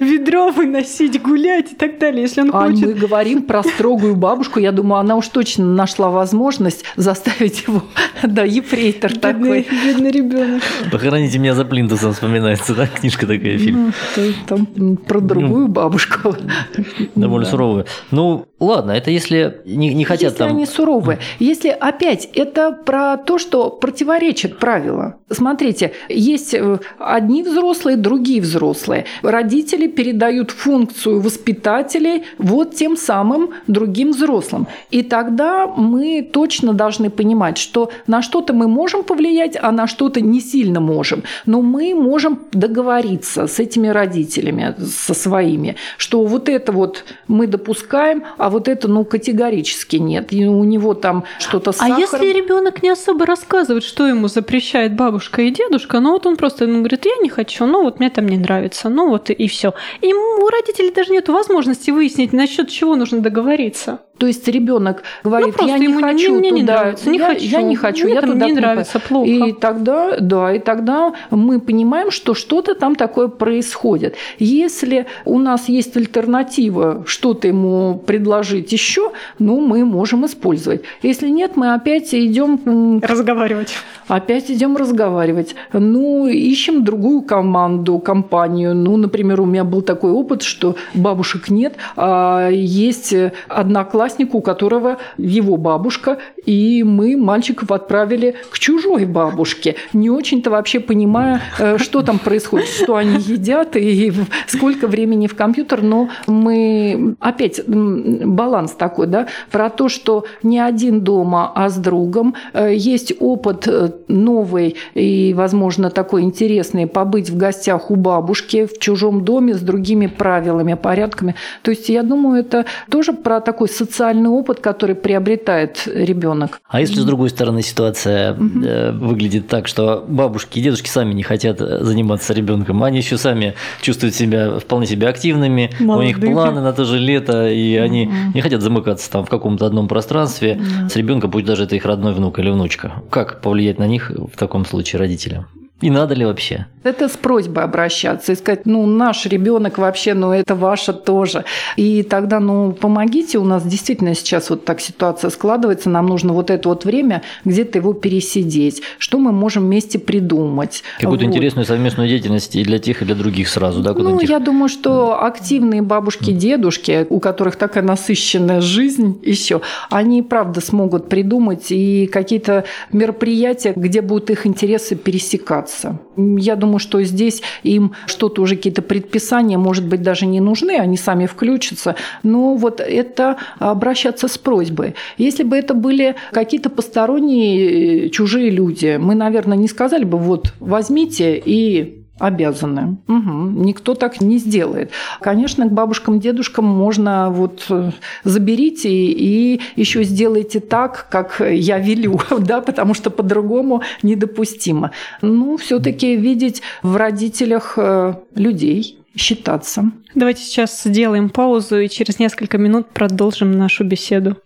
ведро 0.00 0.50
выносить, 0.50 1.20
гулять 1.20 1.72
и 1.72 1.74
так 1.74 1.98
далее, 1.98 2.22
если 2.22 2.42
он 2.42 2.50
а 2.52 2.66
хочет. 2.66 2.86
мы 2.86 2.94
говорим 2.94 3.42
про 3.42 3.62
строгую 3.62 4.14
бабушку, 4.16 4.60
я 4.60 4.72
думаю, 4.72 5.00
она 5.00 5.16
уж 5.16 5.28
точно 5.28 5.64
нашла 5.64 6.10
возможность 6.10 6.84
заставить 6.96 7.66
его, 7.66 7.82
да, 8.22 8.44
ефрейтор 8.44 9.12
бедный, 9.12 9.32
такой. 9.32 9.66
Бедный 9.84 10.10
ребенок. 10.10 10.62
Похороните 10.92 11.38
меня 11.38 11.54
за 11.54 11.64
плинтусом 11.64 12.12
вспоминается, 12.12 12.74
да, 12.74 12.86
книжка 12.86 13.26
такая, 13.26 13.58
фильм. 13.58 13.92
Ну, 14.16 14.22
там 14.46 14.96
про 14.96 15.20
другую 15.20 15.68
бабушку. 15.68 16.36
Довольно 17.14 17.46
суровую. 17.46 17.86
Ну, 18.10 18.46
ладно, 18.60 18.92
это 18.92 19.10
если 19.10 19.62
не, 19.64 19.92
не 19.94 20.04
хотят 20.04 20.32
если 20.32 20.38
там... 20.38 20.50
они 20.50 20.66
суровые. 20.66 21.18
Если, 21.38 21.68
опять, 21.68 22.28
это 22.34 22.72
про 22.72 23.16
то, 23.16 23.38
что 23.38 23.70
противоречит 23.70 24.58
правила. 24.58 25.16
Смотрите, 25.30 25.92
есть 26.08 26.54
э, 26.54 26.78
одни 26.98 27.42
взрослые, 27.42 27.96
другие 27.96 28.40
взрослые. 28.40 29.06
Родители 29.22 29.53
родители 29.54 29.86
передают 29.86 30.50
функцию 30.50 31.20
воспитателей 31.20 32.24
вот 32.38 32.74
тем 32.74 32.96
самым 32.96 33.50
другим 33.68 34.10
взрослым. 34.10 34.66
И 34.90 35.02
тогда 35.02 35.66
мы 35.66 36.28
точно 36.32 36.72
должны 36.72 37.10
понимать, 37.10 37.58
что 37.58 37.90
на 38.08 38.22
что-то 38.22 38.52
мы 38.52 38.66
можем 38.68 39.04
повлиять, 39.04 39.56
а 39.62 39.72
на 39.72 39.86
что-то 39.86 40.20
не 40.20 40.40
сильно 40.40 40.80
можем. 40.80 41.22
Но 41.46 41.62
мы 41.62 41.94
можем 41.94 42.38
договориться 42.52 43.46
с 43.46 43.60
этими 43.60 43.88
родителями, 43.88 44.74
со 44.78 45.14
своими, 45.14 45.76
что 45.98 46.24
вот 46.24 46.48
это 46.48 46.72
вот 46.72 47.04
мы 47.28 47.46
допускаем, 47.46 48.22
а 48.38 48.48
вот 48.48 48.68
это 48.68 48.88
ну 48.88 49.04
категорически 49.04 49.96
нет. 49.96 50.32
И 50.32 50.46
у 50.46 50.64
него 50.64 50.94
там 50.94 51.22
что-то 51.38 51.72
с 51.72 51.80
А 51.80 51.88
если 52.00 52.32
ребенок 52.32 52.82
не 52.82 52.92
особо 52.92 53.26
рассказывает, 53.26 53.84
что 53.84 54.06
ему 54.06 54.28
запрещает 54.28 54.96
бабушка 54.96 55.42
и 55.42 55.50
дедушка, 55.50 56.00
ну 56.00 56.10
вот 56.10 56.26
он 56.26 56.36
просто 56.36 56.66
ну, 56.66 56.78
говорит, 56.78 57.06
я 57.06 57.22
не 57.22 57.28
хочу, 57.28 57.66
ну 57.66 57.82
вот 57.82 58.00
мне 58.00 58.10
там 58.10 58.26
не 58.26 58.38
нравится, 58.38 58.88
ну 58.88 59.08
вот 59.08 59.30
и 59.30 59.43
все. 59.48 59.74
И 60.00 60.12
у 60.12 60.48
родителей 60.48 60.90
даже 60.90 61.12
нет 61.12 61.28
возможности 61.28 61.90
выяснить, 61.90 62.32
насчет 62.32 62.68
чего 62.68 62.96
нужно 62.96 63.20
договориться. 63.20 64.00
То 64.18 64.28
есть 64.28 64.46
ребенок 64.46 65.02
говорит, 65.24 65.56
ну, 65.58 65.66
я 65.66 65.76
не 65.76 65.92
хочу 65.92 66.38
мне, 66.38 66.52
мне 66.52 66.60
туда, 66.60 66.60
не 66.60 66.62
нравится, 66.62 67.10
не 67.10 67.18
я, 67.18 67.26
хочу, 67.26 67.44
я 67.44 67.62
не 67.62 67.76
хочу, 67.76 68.04
мне 68.04 68.14
я 68.14 68.22
туда 68.22 68.46
не 68.46 68.52
нравится, 68.52 69.00
плохо. 69.00 69.28
И 69.28 69.52
тогда, 69.52 70.18
да, 70.20 70.54
и 70.54 70.60
тогда 70.60 71.14
мы 71.30 71.60
понимаем, 71.60 72.12
что 72.12 72.34
что-то 72.34 72.76
там 72.76 72.94
такое 72.94 73.26
происходит. 73.26 74.14
Если 74.38 75.06
у 75.24 75.40
нас 75.40 75.68
есть 75.68 75.96
альтернатива, 75.96 77.02
что-то 77.06 77.48
ему 77.48 78.00
предложить 78.06 78.70
еще, 78.70 79.10
ну, 79.40 79.60
мы 79.60 79.84
можем 79.84 80.24
использовать. 80.26 80.82
Если 81.02 81.28
нет, 81.28 81.56
мы 81.56 81.74
опять 81.74 82.14
идем 82.14 83.00
разговаривать. 83.02 83.74
Опять 84.06 84.48
идем 84.50 84.76
разговаривать. 84.76 85.56
Ну, 85.72 86.28
ищем 86.28 86.84
другую 86.84 87.22
команду, 87.22 87.98
компанию. 87.98 88.74
Ну, 88.76 88.96
например, 88.96 89.33
у 89.40 89.46
меня 89.46 89.64
был 89.64 89.82
такой 89.82 90.10
опыт, 90.10 90.42
что 90.42 90.76
бабушек 90.94 91.48
нет, 91.48 91.74
а 91.96 92.48
есть 92.50 93.14
одноклассник, 93.48 94.34
у 94.34 94.40
которого 94.40 94.98
его 95.16 95.56
бабушка 95.56 96.18
и 96.46 96.82
мы 96.84 97.16
мальчиков 97.16 97.70
отправили 97.70 98.36
к 98.50 98.58
чужой 98.58 99.04
бабушке, 99.04 99.76
не 99.92 100.10
очень-то 100.10 100.50
вообще 100.50 100.80
понимая, 100.80 101.40
э, 101.58 101.78
что 101.78 102.02
там 102.02 102.18
происходит, 102.18 102.68
что 102.68 102.96
они 102.96 103.16
едят 103.18 103.76
и 103.76 104.12
сколько 104.46 104.86
времени 104.86 105.26
в 105.26 105.34
компьютер, 105.34 105.82
но 105.82 106.08
мы 106.26 107.16
опять 107.20 107.60
баланс 107.66 108.72
такой, 108.72 109.06
да, 109.06 109.26
про 109.50 109.70
то, 109.70 109.88
что 109.88 110.24
не 110.42 110.58
один 110.58 111.00
дома, 111.00 111.52
а 111.54 111.68
с 111.68 111.76
другом, 111.76 112.34
э, 112.52 112.74
есть 112.74 113.12
опыт 113.20 113.66
э, 113.66 113.90
новый 114.08 114.76
и, 114.94 115.34
возможно, 115.34 115.90
такой 115.90 116.22
интересный, 116.22 116.86
побыть 116.86 117.30
в 117.30 117.36
гостях 117.36 117.90
у 117.90 117.96
бабушки 117.96 118.66
в 118.66 118.78
чужом 118.78 119.24
доме 119.24 119.54
с 119.54 119.60
другими 119.60 120.06
правилами, 120.06 120.74
порядками. 120.74 121.34
То 121.62 121.70
есть 121.70 121.88
я 121.88 122.02
думаю, 122.02 122.40
это 122.40 122.64
тоже 122.90 123.12
про 123.12 123.40
такой 123.40 123.68
социальный 123.68 124.30
опыт, 124.30 124.60
который 124.60 124.94
приобретает 124.94 125.86
ребенок. 125.86 126.33
А 126.68 126.80
если 126.80 127.00
с 127.00 127.04
другой 127.04 127.30
стороны 127.30 127.62
ситуация 127.62 128.32
угу. 128.32 129.06
выглядит 129.06 129.48
так, 129.48 129.68
что 129.68 130.04
бабушки 130.06 130.58
и 130.58 130.62
дедушки 130.62 130.88
сами 130.88 131.12
не 131.14 131.22
хотят 131.22 131.58
заниматься 131.58 132.32
ребенком, 132.32 132.82
они 132.82 132.98
еще 132.98 133.18
сами 133.18 133.54
чувствуют 133.80 134.14
себя 134.14 134.58
вполне 134.58 134.86
себе 134.86 135.08
активными, 135.08 135.70
Молодые. 135.80 136.14
у 136.14 136.18
них 136.18 136.32
планы 136.32 136.60
на 136.60 136.72
то 136.72 136.84
же 136.84 136.98
лето, 136.98 137.48
и 137.50 137.76
угу. 137.76 137.84
они 137.84 138.10
не 138.34 138.40
хотят 138.40 138.62
замыкаться 138.62 139.10
там 139.10 139.24
в 139.24 139.28
каком-то 139.28 139.66
одном 139.66 139.88
пространстве 139.88 140.54
угу. 140.54 140.88
с 140.88 140.96
ребенком, 140.96 141.30
пусть 141.30 141.46
даже 141.46 141.64
это 141.64 141.76
их 141.76 141.84
родной 141.84 142.12
внук 142.12 142.38
или 142.38 142.50
внучка. 142.50 142.92
Как 143.10 143.40
повлиять 143.40 143.78
на 143.78 143.86
них 143.86 144.10
в 144.10 144.36
таком 144.36 144.64
случае 144.64 145.00
родителям? 145.00 145.46
И 145.84 145.90
надо 145.90 146.14
ли 146.14 146.24
вообще? 146.24 146.64
Это 146.82 147.08
с 147.08 147.16
просьбой 147.16 147.64
обращаться 147.64 148.32
и 148.32 148.34
сказать, 148.36 148.64
ну, 148.64 148.86
наш 148.86 149.26
ребенок 149.26 149.76
вообще, 149.76 150.14
ну, 150.14 150.32
это 150.32 150.54
ваше 150.54 150.94
тоже. 150.94 151.44
И 151.76 152.02
тогда, 152.02 152.40
ну, 152.40 152.72
помогите, 152.72 153.36
у 153.36 153.44
нас 153.44 153.66
действительно 153.66 154.14
сейчас 154.14 154.48
вот 154.48 154.64
так 154.64 154.80
ситуация 154.80 155.28
складывается, 155.28 155.90
нам 155.90 156.06
нужно 156.06 156.32
вот 156.32 156.50
это 156.50 156.70
вот 156.70 156.86
время 156.86 157.22
где-то 157.44 157.78
его 157.78 157.92
пересидеть. 157.92 158.82
Что 158.98 159.18
мы 159.18 159.30
можем 159.30 159.64
вместе 159.64 159.98
придумать? 159.98 160.82
Какую-то 161.00 161.26
вот. 161.26 161.34
интересную 161.34 161.66
совместную 161.66 162.08
деятельность 162.08 162.56
и 162.56 162.64
для 162.64 162.78
тех, 162.78 163.02
и 163.02 163.04
для 163.04 163.14
других 163.14 163.50
сразу, 163.50 163.82
да? 163.82 163.92
Ну, 163.92 164.20
я 164.20 164.38
думаю, 164.38 164.70
что 164.70 165.22
активные 165.22 165.82
бабушки, 165.82 166.32
дедушки, 166.32 167.06
у 167.10 167.20
которых 167.20 167.56
такая 167.56 167.84
насыщенная 167.84 168.62
жизнь 168.62 169.20
еще, 169.22 169.60
они, 169.90 170.22
правда, 170.22 170.62
смогут 170.62 171.10
придумать 171.10 171.66
и 171.70 172.06
какие-то 172.06 172.64
мероприятия, 172.90 173.74
где 173.76 174.00
будут 174.00 174.30
их 174.30 174.46
интересы 174.46 174.96
пересекаться 174.96 175.73
развиваться. 175.74 175.98
Я 176.16 176.56
думаю, 176.56 176.78
что 176.78 177.02
здесь 177.02 177.42
им 177.62 177.92
что-то 178.06 178.42
уже 178.42 178.56
какие-то 178.56 178.82
предписания, 178.82 179.58
может 179.58 179.86
быть, 179.86 180.02
даже 180.02 180.26
не 180.26 180.40
нужны, 180.40 180.76
они 180.78 180.96
сами 180.96 181.26
включатся. 181.26 181.96
Но 182.22 182.54
вот 182.54 182.80
это 182.80 183.36
обращаться 183.58 184.28
с 184.28 184.38
просьбой. 184.38 184.94
Если 185.18 185.42
бы 185.42 185.56
это 185.56 185.74
были 185.74 186.14
какие-то 186.32 186.70
посторонние 186.70 188.06
э, 188.06 188.08
чужие 188.10 188.50
люди, 188.50 188.98
мы, 189.00 189.14
наверное, 189.14 189.56
не 189.56 189.68
сказали 189.68 190.04
бы, 190.04 190.18
вот 190.18 190.52
возьмите 190.60 191.40
и 191.44 192.03
обязаны. 192.18 192.98
Угу. 193.08 193.64
Никто 193.64 193.94
так 193.94 194.20
не 194.20 194.38
сделает. 194.38 194.90
Конечно, 195.20 195.66
к 195.66 195.72
бабушкам, 195.72 196.20
дедушкам 196.20 196.64
можно 196.64 197.30
вот 197.30 197.66
э, 197.70 197.90
заберите 198.22 198.90
и 198.90 199.60
еще 199.76 200.04
сделайте 200.04 200.60
так, 200.60 201.08
как 201.10 201.40
я 201.40 201.78
велю, 201.78 202.20
да, 202.38 202.60
потому 202.60 202.94
что 202.94 203.10
по-другому 203.10 203.82
недопустимо. 204.02 204.92
Ну, 205.22 205.56
все-таки 205.56 206.16
видеть 206.16 206.62
в 206.82 206.96
родителях 206.96 207.74
э, 207.76 208.14
людей, 208.34 208.98
считаться. 209.16 209.90
Давайте 210.14 210.42
сейчас 210.42 210.82
сделаем 210.84 211.30
паузу 211.30 211.80
и 211.80 211.88
через 211.88 212.18
несколько 212.18 212.58
минут 212.58 212.88
продолжим 212.90 213.52
нашу 213.58 213.84
беседу. 213.84 214.36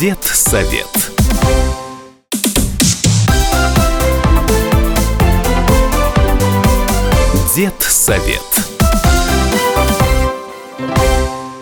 Дед 0.00 0.22
совет. 0.24 1.03
Дед 7.54 7.74
совет. 7.82 8.40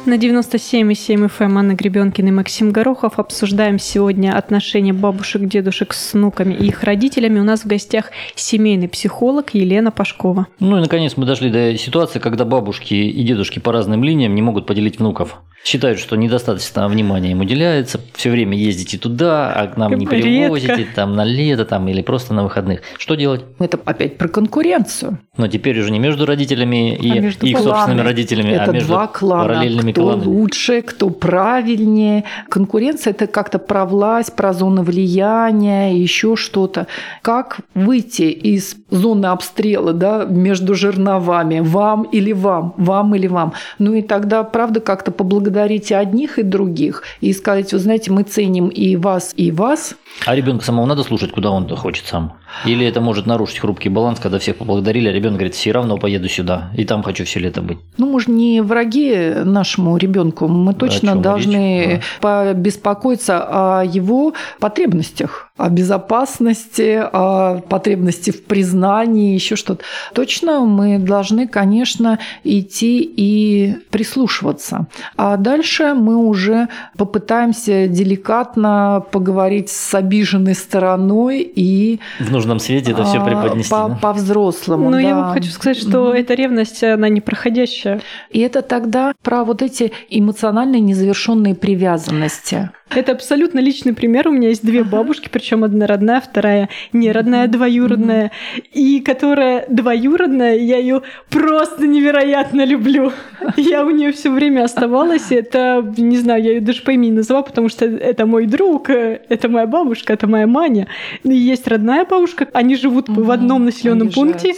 На 0.06 0.16
97,7 0.16 1.28
FM 1.28 1.58
Анна 1.58 1.74
Гребенкина 1.74 2.28
и 2.28 2.30
Максим 2.30 2.70
Горохов 2.70 3.18
обсуждаем 3.18 3.78
сегодня 3.78 4.34
отношения 4.36 4.94
бабушек, 4.94 5.42
дедушек 5.42 5.92
с 5.92 6.14
внуками 6.14 6.54
и 6.54 6.68
их 6.68 6.82
родителями. 6.82 7.40
У 7.40 7.44
нас 7.44 7.64
в 7.64 7.66
гостях 7.66 8.10
семейный 8.34 8.88
психолог 8.88 9.52
Елена 9.52 9.90
Пашкова. 9.90 10.46
Ну 10.60 10.78
и, 10.78 10.80
наконец, 10.80 11.18
мы 11.18 11.26
дошли 11.26 11.50
до 11.50 11.76
ситуации, 11.76 12.20
когда 12.20 12.46
бабушки 12.46 12.94
и 12.94 13.22
дедушки 13.22 13.58
по 13.58 13.70
разным 13.70 14.02
линиям 14.02 14.34
не 14.34 14.40
могут 14.40 14.66
поделить 14.66 14.98
внуков. 14.98 15.42
Считают, 15.64 16.00
что 16.00 16.16
недостаточно 16.16 16.88
внимания 16.88 17.30
им 17.30 17.40
уделяется, 17.40 18.00
все 18.14 18.30
время 18.30 18.56
ездите 18.56 18.98
туда, 18.98 19.52
а 19.52 19.68
к 19.68 19.76
нам 19.76 19.94
не 19.94 20.06
привозите, 20.06 20.88
там 20.92 21.14
на 21.14 21.24
лето 21.24 21.64
там, 21.64 21.86
или 21.86 22.02
просто 22.02 22.34
на 22.34 22.42
выходных. 22.42 22.80
Что 22.98 23.14
делать? 23.14 23.42
Это 23.60 23.78
опять 23.84 24.18
про 24.18 24.26
конкуренцию. 24.26 25.18
Но 25.36 25.46
теперь 25.46 25.78
уже 25.78 25.92
не 25.92 26.00
между 26.00 26.26
родителями 26.26 26.96
и 26.96 27.10
а 27.10 27.20
между 27.20 27.46
их 27.46 27.58
кланами. 27.58 27.74
собственными 27.74 28.00
родителями, 28.04 28.50
это 28.50 28.64
а 28.64 28.72
между 28.72 28.88
два 28.88 29.06
клана. 29.06 29.44
параллельными 29.44 29.92
кто 29.92 30.02
кланами. 30.02 30.26
лучше, 30.26 30.82
кто 30.82 31.10
правильнее. 31.10 32.24
Конкуренция– 32.48 33.10
это 33.12 33.28
как-то 33.28 33.60
про 33.60 33.84
власть, 33.84 34.34
про 34.34 34.52
зоны 34.52 34.82
влияния, 34.82 35.96
еще 35.96 36.34
что-то. 36.34 36.88
Как 37.22 37.58
выйти 37.74 38.22
из 38.22 38.76
зоны 38.90 39.26
обстрела 39.26 39.92
да, 39.92 40.24
между 40.24 40.74
жерновами, 40.74 41.60
вам 41.60 42.02
или 42.02 42.32
вам, 42.32 42.74
вам 42.76 43.14
или 43.14 43.28
вам. 43.28 43.52
Ну 43.78 43.94
и 43.94 44.02
тогда, 44.02 44.42
правда, 44.42 44.80
как-то 44.80 45.12
поблагодарить 45.12 45.51
поблагодарить 45.52 45.92
одних 45.92 46.38
и 46.38 46.42
других 46.42 47.02
и 47.20 47.32
сказать, 47.32 47.72
вы 47.72 47.78
знаете, 47.78 48.10
мы 48.10 48.22
ценим 48.22 48.68
и 48.68 48.96
вас, 48.96 49.32
и 49.36 49.50
вас. 49.50 49.94
А 50.26 50.34
ребенка 50.34 50.64
самого 50.64 50.86
надо 50.86 51.02
слушать, 51.02 51.32
куда 51.32 51.50
он 51.50 51.68
хочет 51.76 52.06
сам? 52.06 52.32
Или 52.64 52.86
это 52.86 53.00
может 53.00 53.26
нарушить 53.26 53.58
хрупкий 53.58 53.88
баланс, 53.88 54.20
когда 54.20 54.38
всех 54.38 54.56
поблагодарили, 54.56 55.08
а 55.08 55.12
ребенок 55.12 55.38
говорит, 55.38 55.54
все 55.54 55.72
равно 55.72 55.98
поеду 55.98 56.28
сюда, 56.28 56.70
и 56.76 56.84
там 56.84 57.02
хочу 57.02 57.24
все 57.24 57.40
лето 57.40 57.62
быть. 57.62 57.78
Ну, 57.98 58.10
мы 58.10 58.20
же 58.20 58.30
не 58.30 58.60
враги 58.62 59.32
нашему 59.44 59.96
ребенку, 59.96 60.48
мы 60.48 60.74
точно 60.74 61.16
должны 61.16 62.02
да. 62.20 62.52
побеспокоиться 62.52 63.42
о 63.42 63.84
его 63.84 64.34
потребностях, 64.60 65.50
о 65.56 65.68
безопасности, 65.68 67.02
о 67.12 67.60
потребности 67.68 68.30
в 68.30 68.44
признании, 68.44 69.34
еще 69.34 69.56
что-то. 69.56 69.84
Точно 70.14 70.60
мы 70.60 70.98
должны, 70.98 71.46
конечно, 71.46 72.18
идти 72.44 73.00
и 73.00 73.76
прислушиваться. 73.90 74.86
А 75.16 75.36
дальше 75.36 75.94
мы 75.94 76.16
уже 76.16 76.68
попытаемся 76.96 77.86
деликатно 77.86 79.04
поговорить 79.10 79.68
с 79.68 79.94
обиженной 79.94 80.54
стороной 80.54 81.40
и... 81.40 82.00
В 82.18 82.30
нужном 82.42 82.58
свете 82.58 82.92
это 82.92 83.04
все 83.04 83.18
а, 83.18 83.24
преподнести. 83.24 83.70
По, 83.70 83.88
да? 83.88 83.98
По-взрослому, 84.00 84.90
Но 84.90 84.96
да. 84.96 85.00
я 85.00 85.16
вам 85.16 85.32
хочу 85.32 85.50
сказать, 85.50 85.78
что 85.78 86.12
mm-hmm. 86.12 86.20
эта 86.20 86.34
ревность, 86.34 86.84
она 86.84 87.08
непроходящая. 87.08 88.00
И 88.30 88.40
это 88.40 88.62
тогда 88.62 89.12
про 89.22 89.44
вот 89.44 89.62
эти 89.62 89.92
эмоциональные 90.08 90.80
незавершенные 90.80 91.54
привязанности. 91.54 92.70
Это 92.94 93.12
абсолютно 93.12 93.58
личный 93.58 93.94
пример. 93.94 94.28
У 94.28 94.32
меня 94.32 94.48
есть 94.48 94.64
две 94.64 94.84
бабушки, 94.84 95.28
причем 95.30 95.64
одна 95.64 95.86
родная, 95.86 96.20
вторая 96.20 96.68
не 96.92 97.10
родная, 97.12 97.48
двоюродная. 97.48 98.30
И 98.72 99.00
которая 99.00 99.64
двоюродная, 99.68 100.56
я 100.56 100.78
ее 100.78 101.02
просто 101.30 101.86
невероятно 101.86 102.64
люблю. 102.64 103.12
Я 103.56 103.84
у 103.84 103.90
нее 103.90 104.12
все 104.12 104.30
время 104.30 104.64
оставалась. 104.64 105.30
Это, 105.30 105.84
не 105.96 106.16
знаю, 106.16 106.42
я 106.42 106.50
ее 106.52 106.60
даже 106.60 106.82
по 106.82 106.90
имени 106.90 107.12
называю, 107.12 107.44
потому 107.44 107.68
что 107.68 107.84
это 107.84 108.26
мой 108.26 108.46
друг, 108.46 108.90
это 108.90 109.48
моя 109.48 109.66
бабушка, 109.66 110.12
это 110.12 110.26
моя 110.26 110.46
Маня. 110.46 110.88
И 111.22 111.34
есть 111.34 111.66
родная 111.66 112.04
бабушка, 112.04 112.48
они 112.52 112.76
живут 112.76 113.08
в 113.08 113.30
одном 113.30 113.64
населенном 113.64 114.10
пункте. 114.10 114.54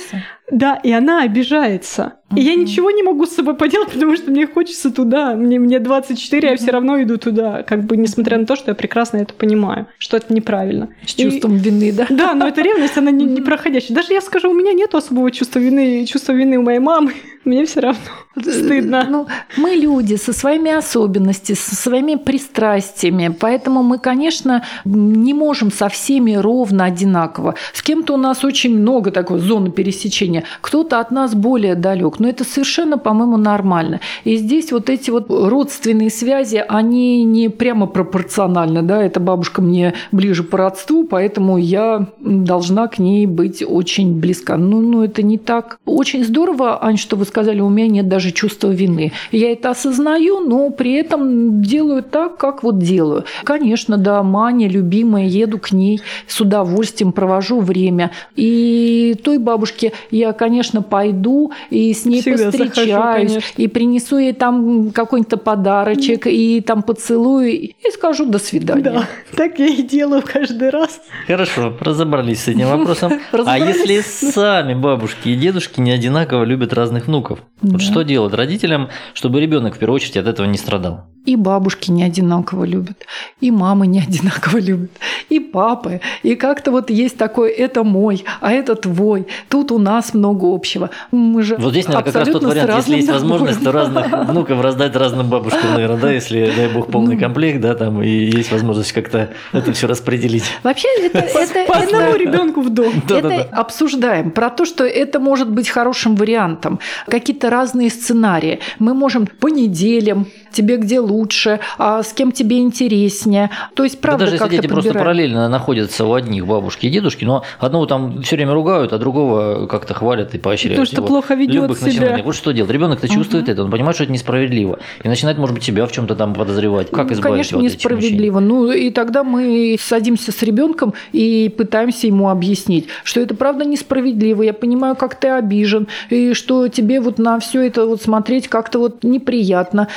Да, 0.51 0.75
и 0.77 0.93
она 0.93 1.23
обижается. 1.23 2.15
И 2.37 2.41
я 2.41 2.55
ничего 2.55 2.91
не 2.91 3.03
могу 3.03 3.27
с 3.27 3.31
собой 3.31 3.55
поделать, 3.55 3.91
потому 3.93 4.17
что 4.17 4.31
мне 4.31 4.47
хочется 4.47 4.91
туда. 4.91 5.35
Мне, 5.35 5.59
мне 5.59 5.79
24, 5.79 6.51
я 6.51 6.57
все 6.57 6.71
равно 6.71 7.01
иду 7.03 7.17
туда. 7.17 7.63
Как 7.63 7.85
бы, 7.85 7.97
несмотря 7.97 8.39
на 8.39 8.47
то, 8.47 8.57
что 8.57 8.71
я 8.71 8.75
прекрасно 8.75 9.19
это 9.19 9.35
понимаю, 9.35 9.87
что 9.99 10.17
это 10.17 10.33
неправильно. 10.35 10.89
С 11.07 11.15
чувством 11.15 11.57
и, 11.57 11.59
вины, 11.59 11.93
да? 11.93 12.07
Да, 12.11 12.35
но 12.35 12.49
эта 12.49 12.63
ревность, 12.63 12.97
она 12.97 13.11
не, 13.11 13.25
не 13.25 13.41
проходящая. 13.41 13.97
Даже 13.97 14.13
я 14.13 14.21
скажу, 14.21 14.51
у 14.51 14.55
меня 14.55 14.73
нет 14.73 14.95
особого 14.95 15.31
чувства 15.31 15.61
вины, 15.61 16.05
чувства 16.07 16.33
вины 16.33 16.59
у 16.59 16.63
моей 16.63 16.81
мамы. 16.81 17.13
Мне 17.45 17.67
все 17.67 17.81
равно 17.81 18.01
стыдно. 18.37 19.07
Ну, 19.09 19.27
мы 19.57 19.71
люди 19.75 20.17
со 20.17 20.33
своими 20.33 20.73
особенностями, 20.73 21.57
со 21.57 21.77
своими 21.77 22.15
пристрастиями, 22.17 23.35
поэтому 23.39 23.83
мы, 23.83 23.99
конечно, 23.99 24.65
не 24.85 25.35
можем 25.35 25.71
со 25.71 25.89
всеми 25.89 26.33
ровно 26.33 26.87
одинаково. 26.87 27.55
С 27.75 27.83
кем-то 27.83 28.15
у 28.15 28.17
нас 28.17 28.45
очень 28.45 28.77
много 28.77 29.11
такой 29.11 29.39
зоны 29.39 29.71
пересечения, 29.71 30.34
кто-то 30.61 31.01
от 31.01 31.11
нас 31.11 31.35
более 31.35 31.75
далек, 31.75 32.19
но 32.19 32.29
это 32.29 32.45
совершенно, 32.45 32.99
по-моему, 32.99 33.37
нормально. 33.37 34.01
И 34.25 34.37
здесь 34.37 34.73
вот 34.73 34.91
эти 34.91 35.11
вот 35.11 35.27
родственные 35.29 36.11
связи, 36.11 36.65
они 36.69 37.23
не 37.25 37.49
прямо 37.49 37.87
пропорциональны, 37.87 38.83
да, 38.83 39.03
эта 39.03 39.21
бабушка 39.21 39.63
мне 39.63 39.95
ближе 40.13 40.43
по 40.43 40.59
родству, 40.59 41.05
поэтому 41.05 41.59
я 41.59 42.09
должна 42.21 42.89
к 42.89 42.99
ней 42.99 43.27
быть 43.27 43.63
очень 43.67 44.19
близка. 44.19 44.57
Ну, 44.57 44.81
ну 44.81 45.03
это 45.03 45.23
не 45.23 45.39
так. 45.39 45.79
Очень 45.85 46.25
здорово, 46.25 46.85
Ань, 46.85 46.97
что 46.97 47.17
вы 47.17 47.25
сказали, 47.25 47.61
у 47.61 47.69
меня 47.69 47.89
нет 47.89 48.09
даже 48.09 48.31
чувства 48.33 48.71
вины. 48.71 49.13
Я 49.33 49.53
это 49.53 49.71
осознаю, 49.71 50.41
но 50.41 50.71
при 50.71 50.95
этом 50.95 51.63
делаю 51.63 52.03
так, 52.03 52.37
как 52.37 52.63
вот 52.63 52.79
делаю. 52.79 53.25
Конечно, 53.45 53.97
да, 53.97 54.23
Маня, 54.23 54.69
любимая, 54.69 55.27
еду 55.27 55.59
к 55.59 55.73
ней 55.73 56.01
с 56.27 56.41
удовольствием, 56.41 57.13
провожу 57.13 57.61
время. 57.61 58.11
И 58.37 59.17
той 59.23 59.39
бабушке 59.39 59.93
я, 60.11 60.24
конечно, 60.33 60.83
пойду 60.83 61.53
и 61.71 61.93
с 61.93 62.05
ней 62.05 62.21
Всегда 62.21 62.47
постречаюсь, 62.47 63.33
захожу, 63.33 63.47
и 63.57 63.69
принесу 63.69 64.19
ей 64.19 64.33
там 64.33 64.91
какой-то 64.91 65.37
подарочек, 65.37 66.27
и 66.27 66.61
там 66.61 66.83
поцелую, 66.83 67.53
и 67.53 67.75
скажу 67.93 68.27
до 68.27 68.39
свидания. 68.39 68.83
Да, 68.83 69.09
так 69.37 69.59
я 69.59 69.67
и 69.67 69.83
делаю 69.83 70.23
каждый 70.25 70.71
раз. 70.71 71.01
Хорошо, 71.27 71.77
разобрались 71.81 72.45
с 72.45 72.49
этим 72.49 72.69
вопросом. 72.77 73.13
А 73.33 73.59
если 73.59 74.01
сами 74.01 74.75
бабушки 74.75 75.29
и 75.29 75.37
дедушки 75.37 75.81
не 75.81 75.91
одинаково 75.91 76.45
любят 76.45 76.73
разных 76.73 77.07
внуков? 77.07 77.41
Вот 77.63 77.81
что 77.81 78.03
делать 78.03 78.35
родителям, 78.35 78.89
чтобы 79.15 79.41
ребенок 79.41 79.77
в 79.77 79.79
первую 79.79 79.97
очередь 79.97 80.17
от 80.17 80.27
этого 80.27 80.47
не 80.47 80.59
страдал? 80.59 81.07
И 81.25 81.37
бабушки 81.37 81.91
не 81.91 82.05
одинаково 82.05 82.65
любят, 82.65 83.07
и 83.41 83.51
мамы 83.51 83.87
не 83.87 84.01
одинаково 84.09 84.59
любят, 84.59 84.91
и 85.31 85.41
папы. 85.41 86.01
И 86.23 86.35
как-то 86.35 86.71
вот 86.71 86.91
есть 86.91 87.17
такое 87.17 87.51
«это 87.51 87.83
мой, 87.83 88.25
а 88.41 88.53
это 88.53 88.75
твой». 88.75 89.27
Тут 89.49 89.73
у 89.73 89.79
нас 89.79 90.13
много 90.13 90.53
общего. 90.55 90.91
Мы 91.11 91.43
же 91.43 91.57
Вот 91.57 91.73
здесь, 91.73 91.87
наверное, 91.87 92.13
как 92.13 92.15
раз 92.17 92.29
тот 92.29 92.45
вариант, 92.45 92.73
если 92.77 92.97
есть 92.97 93.11
возможность, 93.11 93.61
то 93.61 93.73
набором. 93.73 93.95
разных 93.95 94.29
внуков 94.29 94.61
раздать 94.61 94.97
разным 94.97 95.29
бабушкам, 95.31 95.73
наверное, 95.75 95.99
да, 95.99 96.11
если, 96.11 96.53
дай 96.55 96.69
бог, 96.69 96.91
полный 96.91 97.15
Ну. 97.15 97.21
комплект, 97.21 97.61
да, 97.61 97.75
там, 97.75 98.03
и 98.03 98.09
есть 98.09 98.53
возможность 98.53 98.93
как-то 98.93 99.31
это 99.53 99.73
все 99.73 99.87
распределить. 99.87 100.45
Вообще 100.63 100.89
это, 101.01 101.19
это, 101.19 101.65
По 101.67 101.79
одному 101.79 102.17
ребенку 102.17 102.61
в 102.61 102.71
дом. 102.71 102.93
Это 103.09 103.43
обсуждаем. 103.53 104.31
Про 104.31 104.51
то, 104.51 104.65
что 104.65 104.85
это 104.85 105.21
может 105.21 105.51
быть 105.51 105.69
хорошим 105.69 106.17
вариантом. 106.17 106.81
Какие-то 107.07 107.51
разные 107.51 107.91
сценарии. 107.91 108.61
Мы 108.79 108.95
можем 108.95 109.27
по 109.27 109.49
неделям, 109.49 110.27
тебе 110.55 110.77
где 110.79 111.01
лучше, 111.01 111.61
а 111.79 112.03
с 112.03 112.13
кем 112.13 112.33
тебе 112.33 112.59
интереснее. 112.61 113.51
То 113.75 113.85
есть, 113.85 113.97
Да 113.97 114.03
правда, 114.09 114.25
даже 114.27 114.37
если 114.37 114.49
дети 114.49 114.67
просто 114.67 114.91
подбираем. 114.91 115.05
параллельно 115.05 115.49
находятся 115.49 116.05
у 116.07 116.15
одних 116.15 116.47
бабушки 116.47 116.87
и 116.87 116.91
дедушки, 116.91 117.25
но 117.25 117.43
одного 117.59 117.87
там 117.87 118.23
все 118.23 118.37
время 118.37 118.55
ругают, 118.55 118.93
а 118.93 118.99
другого 118.99 119.67
как-то 119.67 119.95
хвалят 119.95 120.35
и 120.35 120.39
поощряют. 120.39 120.77
Потому 120.77 120.87
что 120.87 120.97
И 120.97 121.01
вот 121.01 121.09
плохо 121.09 121.35
ведет 121.35 121.55
любых 121.55 121.79
себя. 121.79 121.87
начинаниях. 121.89 122.25
Вот 122.27 122.35
что 122.37 122.53
делать? 122.53 122.71
Ребенок-то 122.71 123.09
чувствует 123.09 123.49
это, 123.49 123.65
он 123.65 123.71
понимает, 123.71 123.97
что 123.97 124.05
это 124.05 124.13
несправедливо. 124.13 124.79
И 125.03 125.09
начинает, 125.09 125.39
может 125.39 125.55
быть, 125.55 125.65
себя 125.65 125.87
в 125.87 125.93
чем-то 125.93 126.15
там 126.17 126.33
подозревать. 126.35 126.91
Как 126.91 127.09
Ну, 127.09 127.13
избавить 127.15 127.35
Конечно, 127.35 127.57
его 127.57 127.67
от 127.67 127.73
этих 127.73 127.79
несправедливо. 127.79 128.41
Ну, 128.41 128.71
и 128.73 128.91
тогда 128.91 129.25
мы 129.25 129.77
садимся 129.81 130.33
с 130.33 130.43
ребенком 130.43 130.95
и 131.13 131.53
пытаемся 131.57 132.07
ему 132.07 132.29
объяснить, 132.31 132.87
что 133.03 133.21
это 133.21 133.35
правда 133.35 133.65
несправедливо. 133.65 134.43
Я 134.43 134.53
понимаю, 134.53 134.97
как 134.97 135.15
ты 135.19 135.29
обижен, 135.29 135.89
и 136.11 136.33
что 136.35 136.69
тебе 136.69 137.01
вот 137.01 137.19
на 137.19 137.39
все 137.41 137.67
это 137.67 137.87
вот 137.87 138.03
смотреть 138.03 138.49
как-то 138.49 138.79
вот 138.79 139.03
неприятно. 139.05 139.89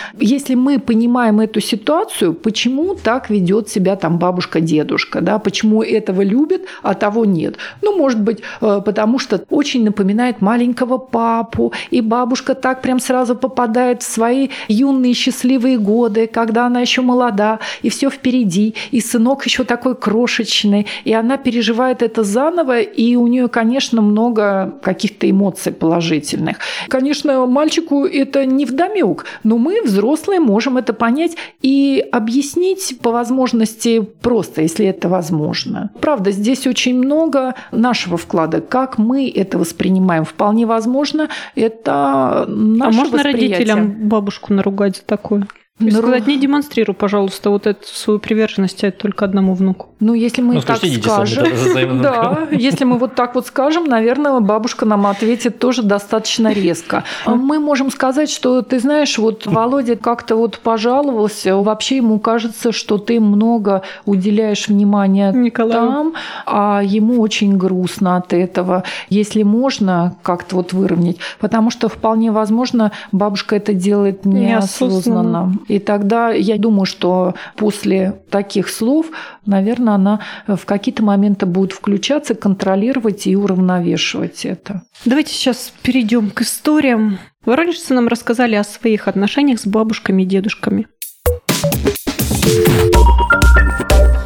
Если 0.48 0.56
мы 0.56 0.80
понимаем 0.80 1.42
эту 1.42 1.60
ситуацию, 1.60 2.34
почему 2.34 2.96
так 2.96 3.30
ведет 3.30 3.68
себя 3.68 3.98
там 3.98 4.18
бабушка-дедушка, 4.18 5.20
да, 5.20 5.40
почему 5.40 5.84
этого 5.84 6.22
любят, 6.22 6.62
а 6.82 6.94
того 6.94 7.26
нет. 7.26 7.58
Ну, 7.82 7.98
может 7.98 8.22
быть, 8.22 8.40
э, 8.62 8.82
потому 8.86 9.20
что 9.20 9.44
очень 9.50 9.84
напоминает 9.84 10.40
маленького 10.40 11.00
папу, 11.00 11.74
и 11.92 12.00
бабушка 12.00 12.56
так 12.56 12.82
прям 12.82 13.02
сразу 13.02 13.36
попадает 13.36 14.04
в 14.04 14.10
свои 14.10 14.48
юные 14.70 15.14
счастливые 15.14 15.78
годы, 15.78 16.28
когда 16.28 16.68
она 16.68 16.80
еще 16.80 17.02
молода, 17.02 17.60
и 17.82 17.90
все 17.90 18.10
впереди, 18.10 18.74
и 18.92 19.02
сынок 19.02 19.46
еще 19.46 19.66
такой 19.66 19.96
крошечный, 19.96 20.88
и 21.04 21.12
она 21.12 21.36
переживает 21.36 22.02
это 22.02 22.24
заново, 22.24 22.80
и 22.80 23.18
у 23.18 23.28
нее, 23.28 23.50
конечно, 23.50 24.02
много 24.02 24.74
каких-то 24.82 25.30
эмоций 25.30 25.74
положительных. 25.74 26.60
Конечно, 26.88 27.46
мальчику 27.48 28.06
это 28.06 28.46
не 28.46 28.64
вдомек, 28.64 29.26
но 29.44 29.58
мы, 29.58 29.82
взрослые, 29.82 30.37
можем 30.40 30.78
это 30.78 30.94
понять 30.94 31.38
и 31.62 32.04
объяснить 32.12 32.98
по 33.02 33.12
возможности 33.12 34.00
просто, 34.02 34.62
если 34.62 34.86
это 34.86 35.10
возможно. 35.10 35.92
Правда, 36.02 36.32
здесь 36.32 36.68
очень 36.68 36.98
много 36.98 37.56
нашего 37.72 38.18
вклада, 38.18 38.62
как 38.62 38.98
мы 38.98 39.30
это 39.30 39.58
воспринимаем. 39.58 40.26
Вполне 40.26 40.66
возможно, 40.66 41.30
это 41.56 41.92
А 41.94 42.46
наше 42.48 42.98
можно 42.98 43.18
восприятие. 43.18 43.50
родителям 43.52 44.10
бабушку 44.10 44.54
наругать 44.54 44.98
за 44.98 45.04
такое? 45.04 45.48
И 45.80 45.92
Нару- 45.92 46.08
сказать, 46.08 46.26
не 46.26 46.40
демонстрируй, 46.40 46.96
пожалуйста, 46.96 47.52
вот 47.52 47.68
эту 47.68 47.86
свою 47.86 48.18
приверженность 48.20 48.84
а 48.84 48.90
только 48.90 49.26
одному 49.26 49.54
внуку. 49.54 49.90
Ну, 50.00 50.16
если 50.16 50.42
мы 50.42 50.56
Ну, 50.56 50.62
так 50.62 50.78
скажем, 50.78 51.44
да, 52.02 52.48
если 52.52 52.84
мы 52.84 52.98
вот 52.98 53.14
так 53.14 53.36
вот 53.36 53.46
скажем, 53.46 53.86
наверное, 53.86 54.40
бабушка 54.40 54.86
нам 54.86 55.06
ответит 55.06 55.60
тоже 55.60 55.84
достаточно 55.84 56.52
резко. 56.52 57.04
Мы 57.28 57.60
можем 57.60 57.92
сказать, 57.92 58.32
что 58.32 58.64
ты 58.64 58.80
знаешь, 58.80 59.20
вот 59.20 59.46
Володя 59.46 59.96
как-то 59.96 60.36
вот 60.36 60.58
пожаловался, 60.58 61.56
вообще 61.56 61.98
ему 61.98 62.18
кажется, 62.20 62.72
что 62.72 62.98
ты 62.98 63.20
много 63.20 63.84
уделяешь 64.06 64.70
внимания 64.70 65.32
Николаю. 65.32 65.74
там, 65.74 66.14
а 66.48 66.82
ему 66.84 67.22
очень 67.22 67.56
грустно 67.56 68.18
от 68.18 68.34
этого. 68.34 68.84
Если 69.10 69.44
можно 69.44 70.16
как-то 70.24 70.56
вот 70.56 70.74
выровнять, 70.74 71.18
потому 71.40 71.70
что 71.70 71.88
вполне 71.88 72.32
возможно 72.32 72.92
бабушка 73.12 73.56
это 73.56 73.74
делает 73.74 74.26
Неосознанно. 74.26 75.28
неосознанно. 75.28 75.54
И 75.68 75.80
тогда 75.80 76.32
я 76.32 76.58
думаю, 76.58 76.86
что 76.86 77.36
после 77.56 78.22
таких 78.30 78.70
слов, 78.70 79.08
наверное, 79.46 79.96
она 79.96 80.22
в 80.48 80.66
какие-то 80.66 81.04
моменты 81.04 81.46
будет 81.46 81.74
включаться, 81.74 82.36
контролировать 82.36 83.28
и 83.28 83.36
уравновешивать 83.36 84.46
это. 84.46 84.84
Давайте 85.06 85.34
сейчас 85.34 85.74
перейдем 85.82 86.30
к 86.30 86.42
историям. 86.42 87.20
Воронежцы 87.46 87.94
нам 87.94 88.08
рассказали 88.08 88.56
о 88.56 88.64
своих 88.64 89.08
отношениях 89.08 89.60
с 89.60 89.66
бабушками 89.66 90.24
и 90.24 90.26
дедушками. 90.26 90.88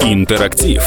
Интерактив. 0.03 0.83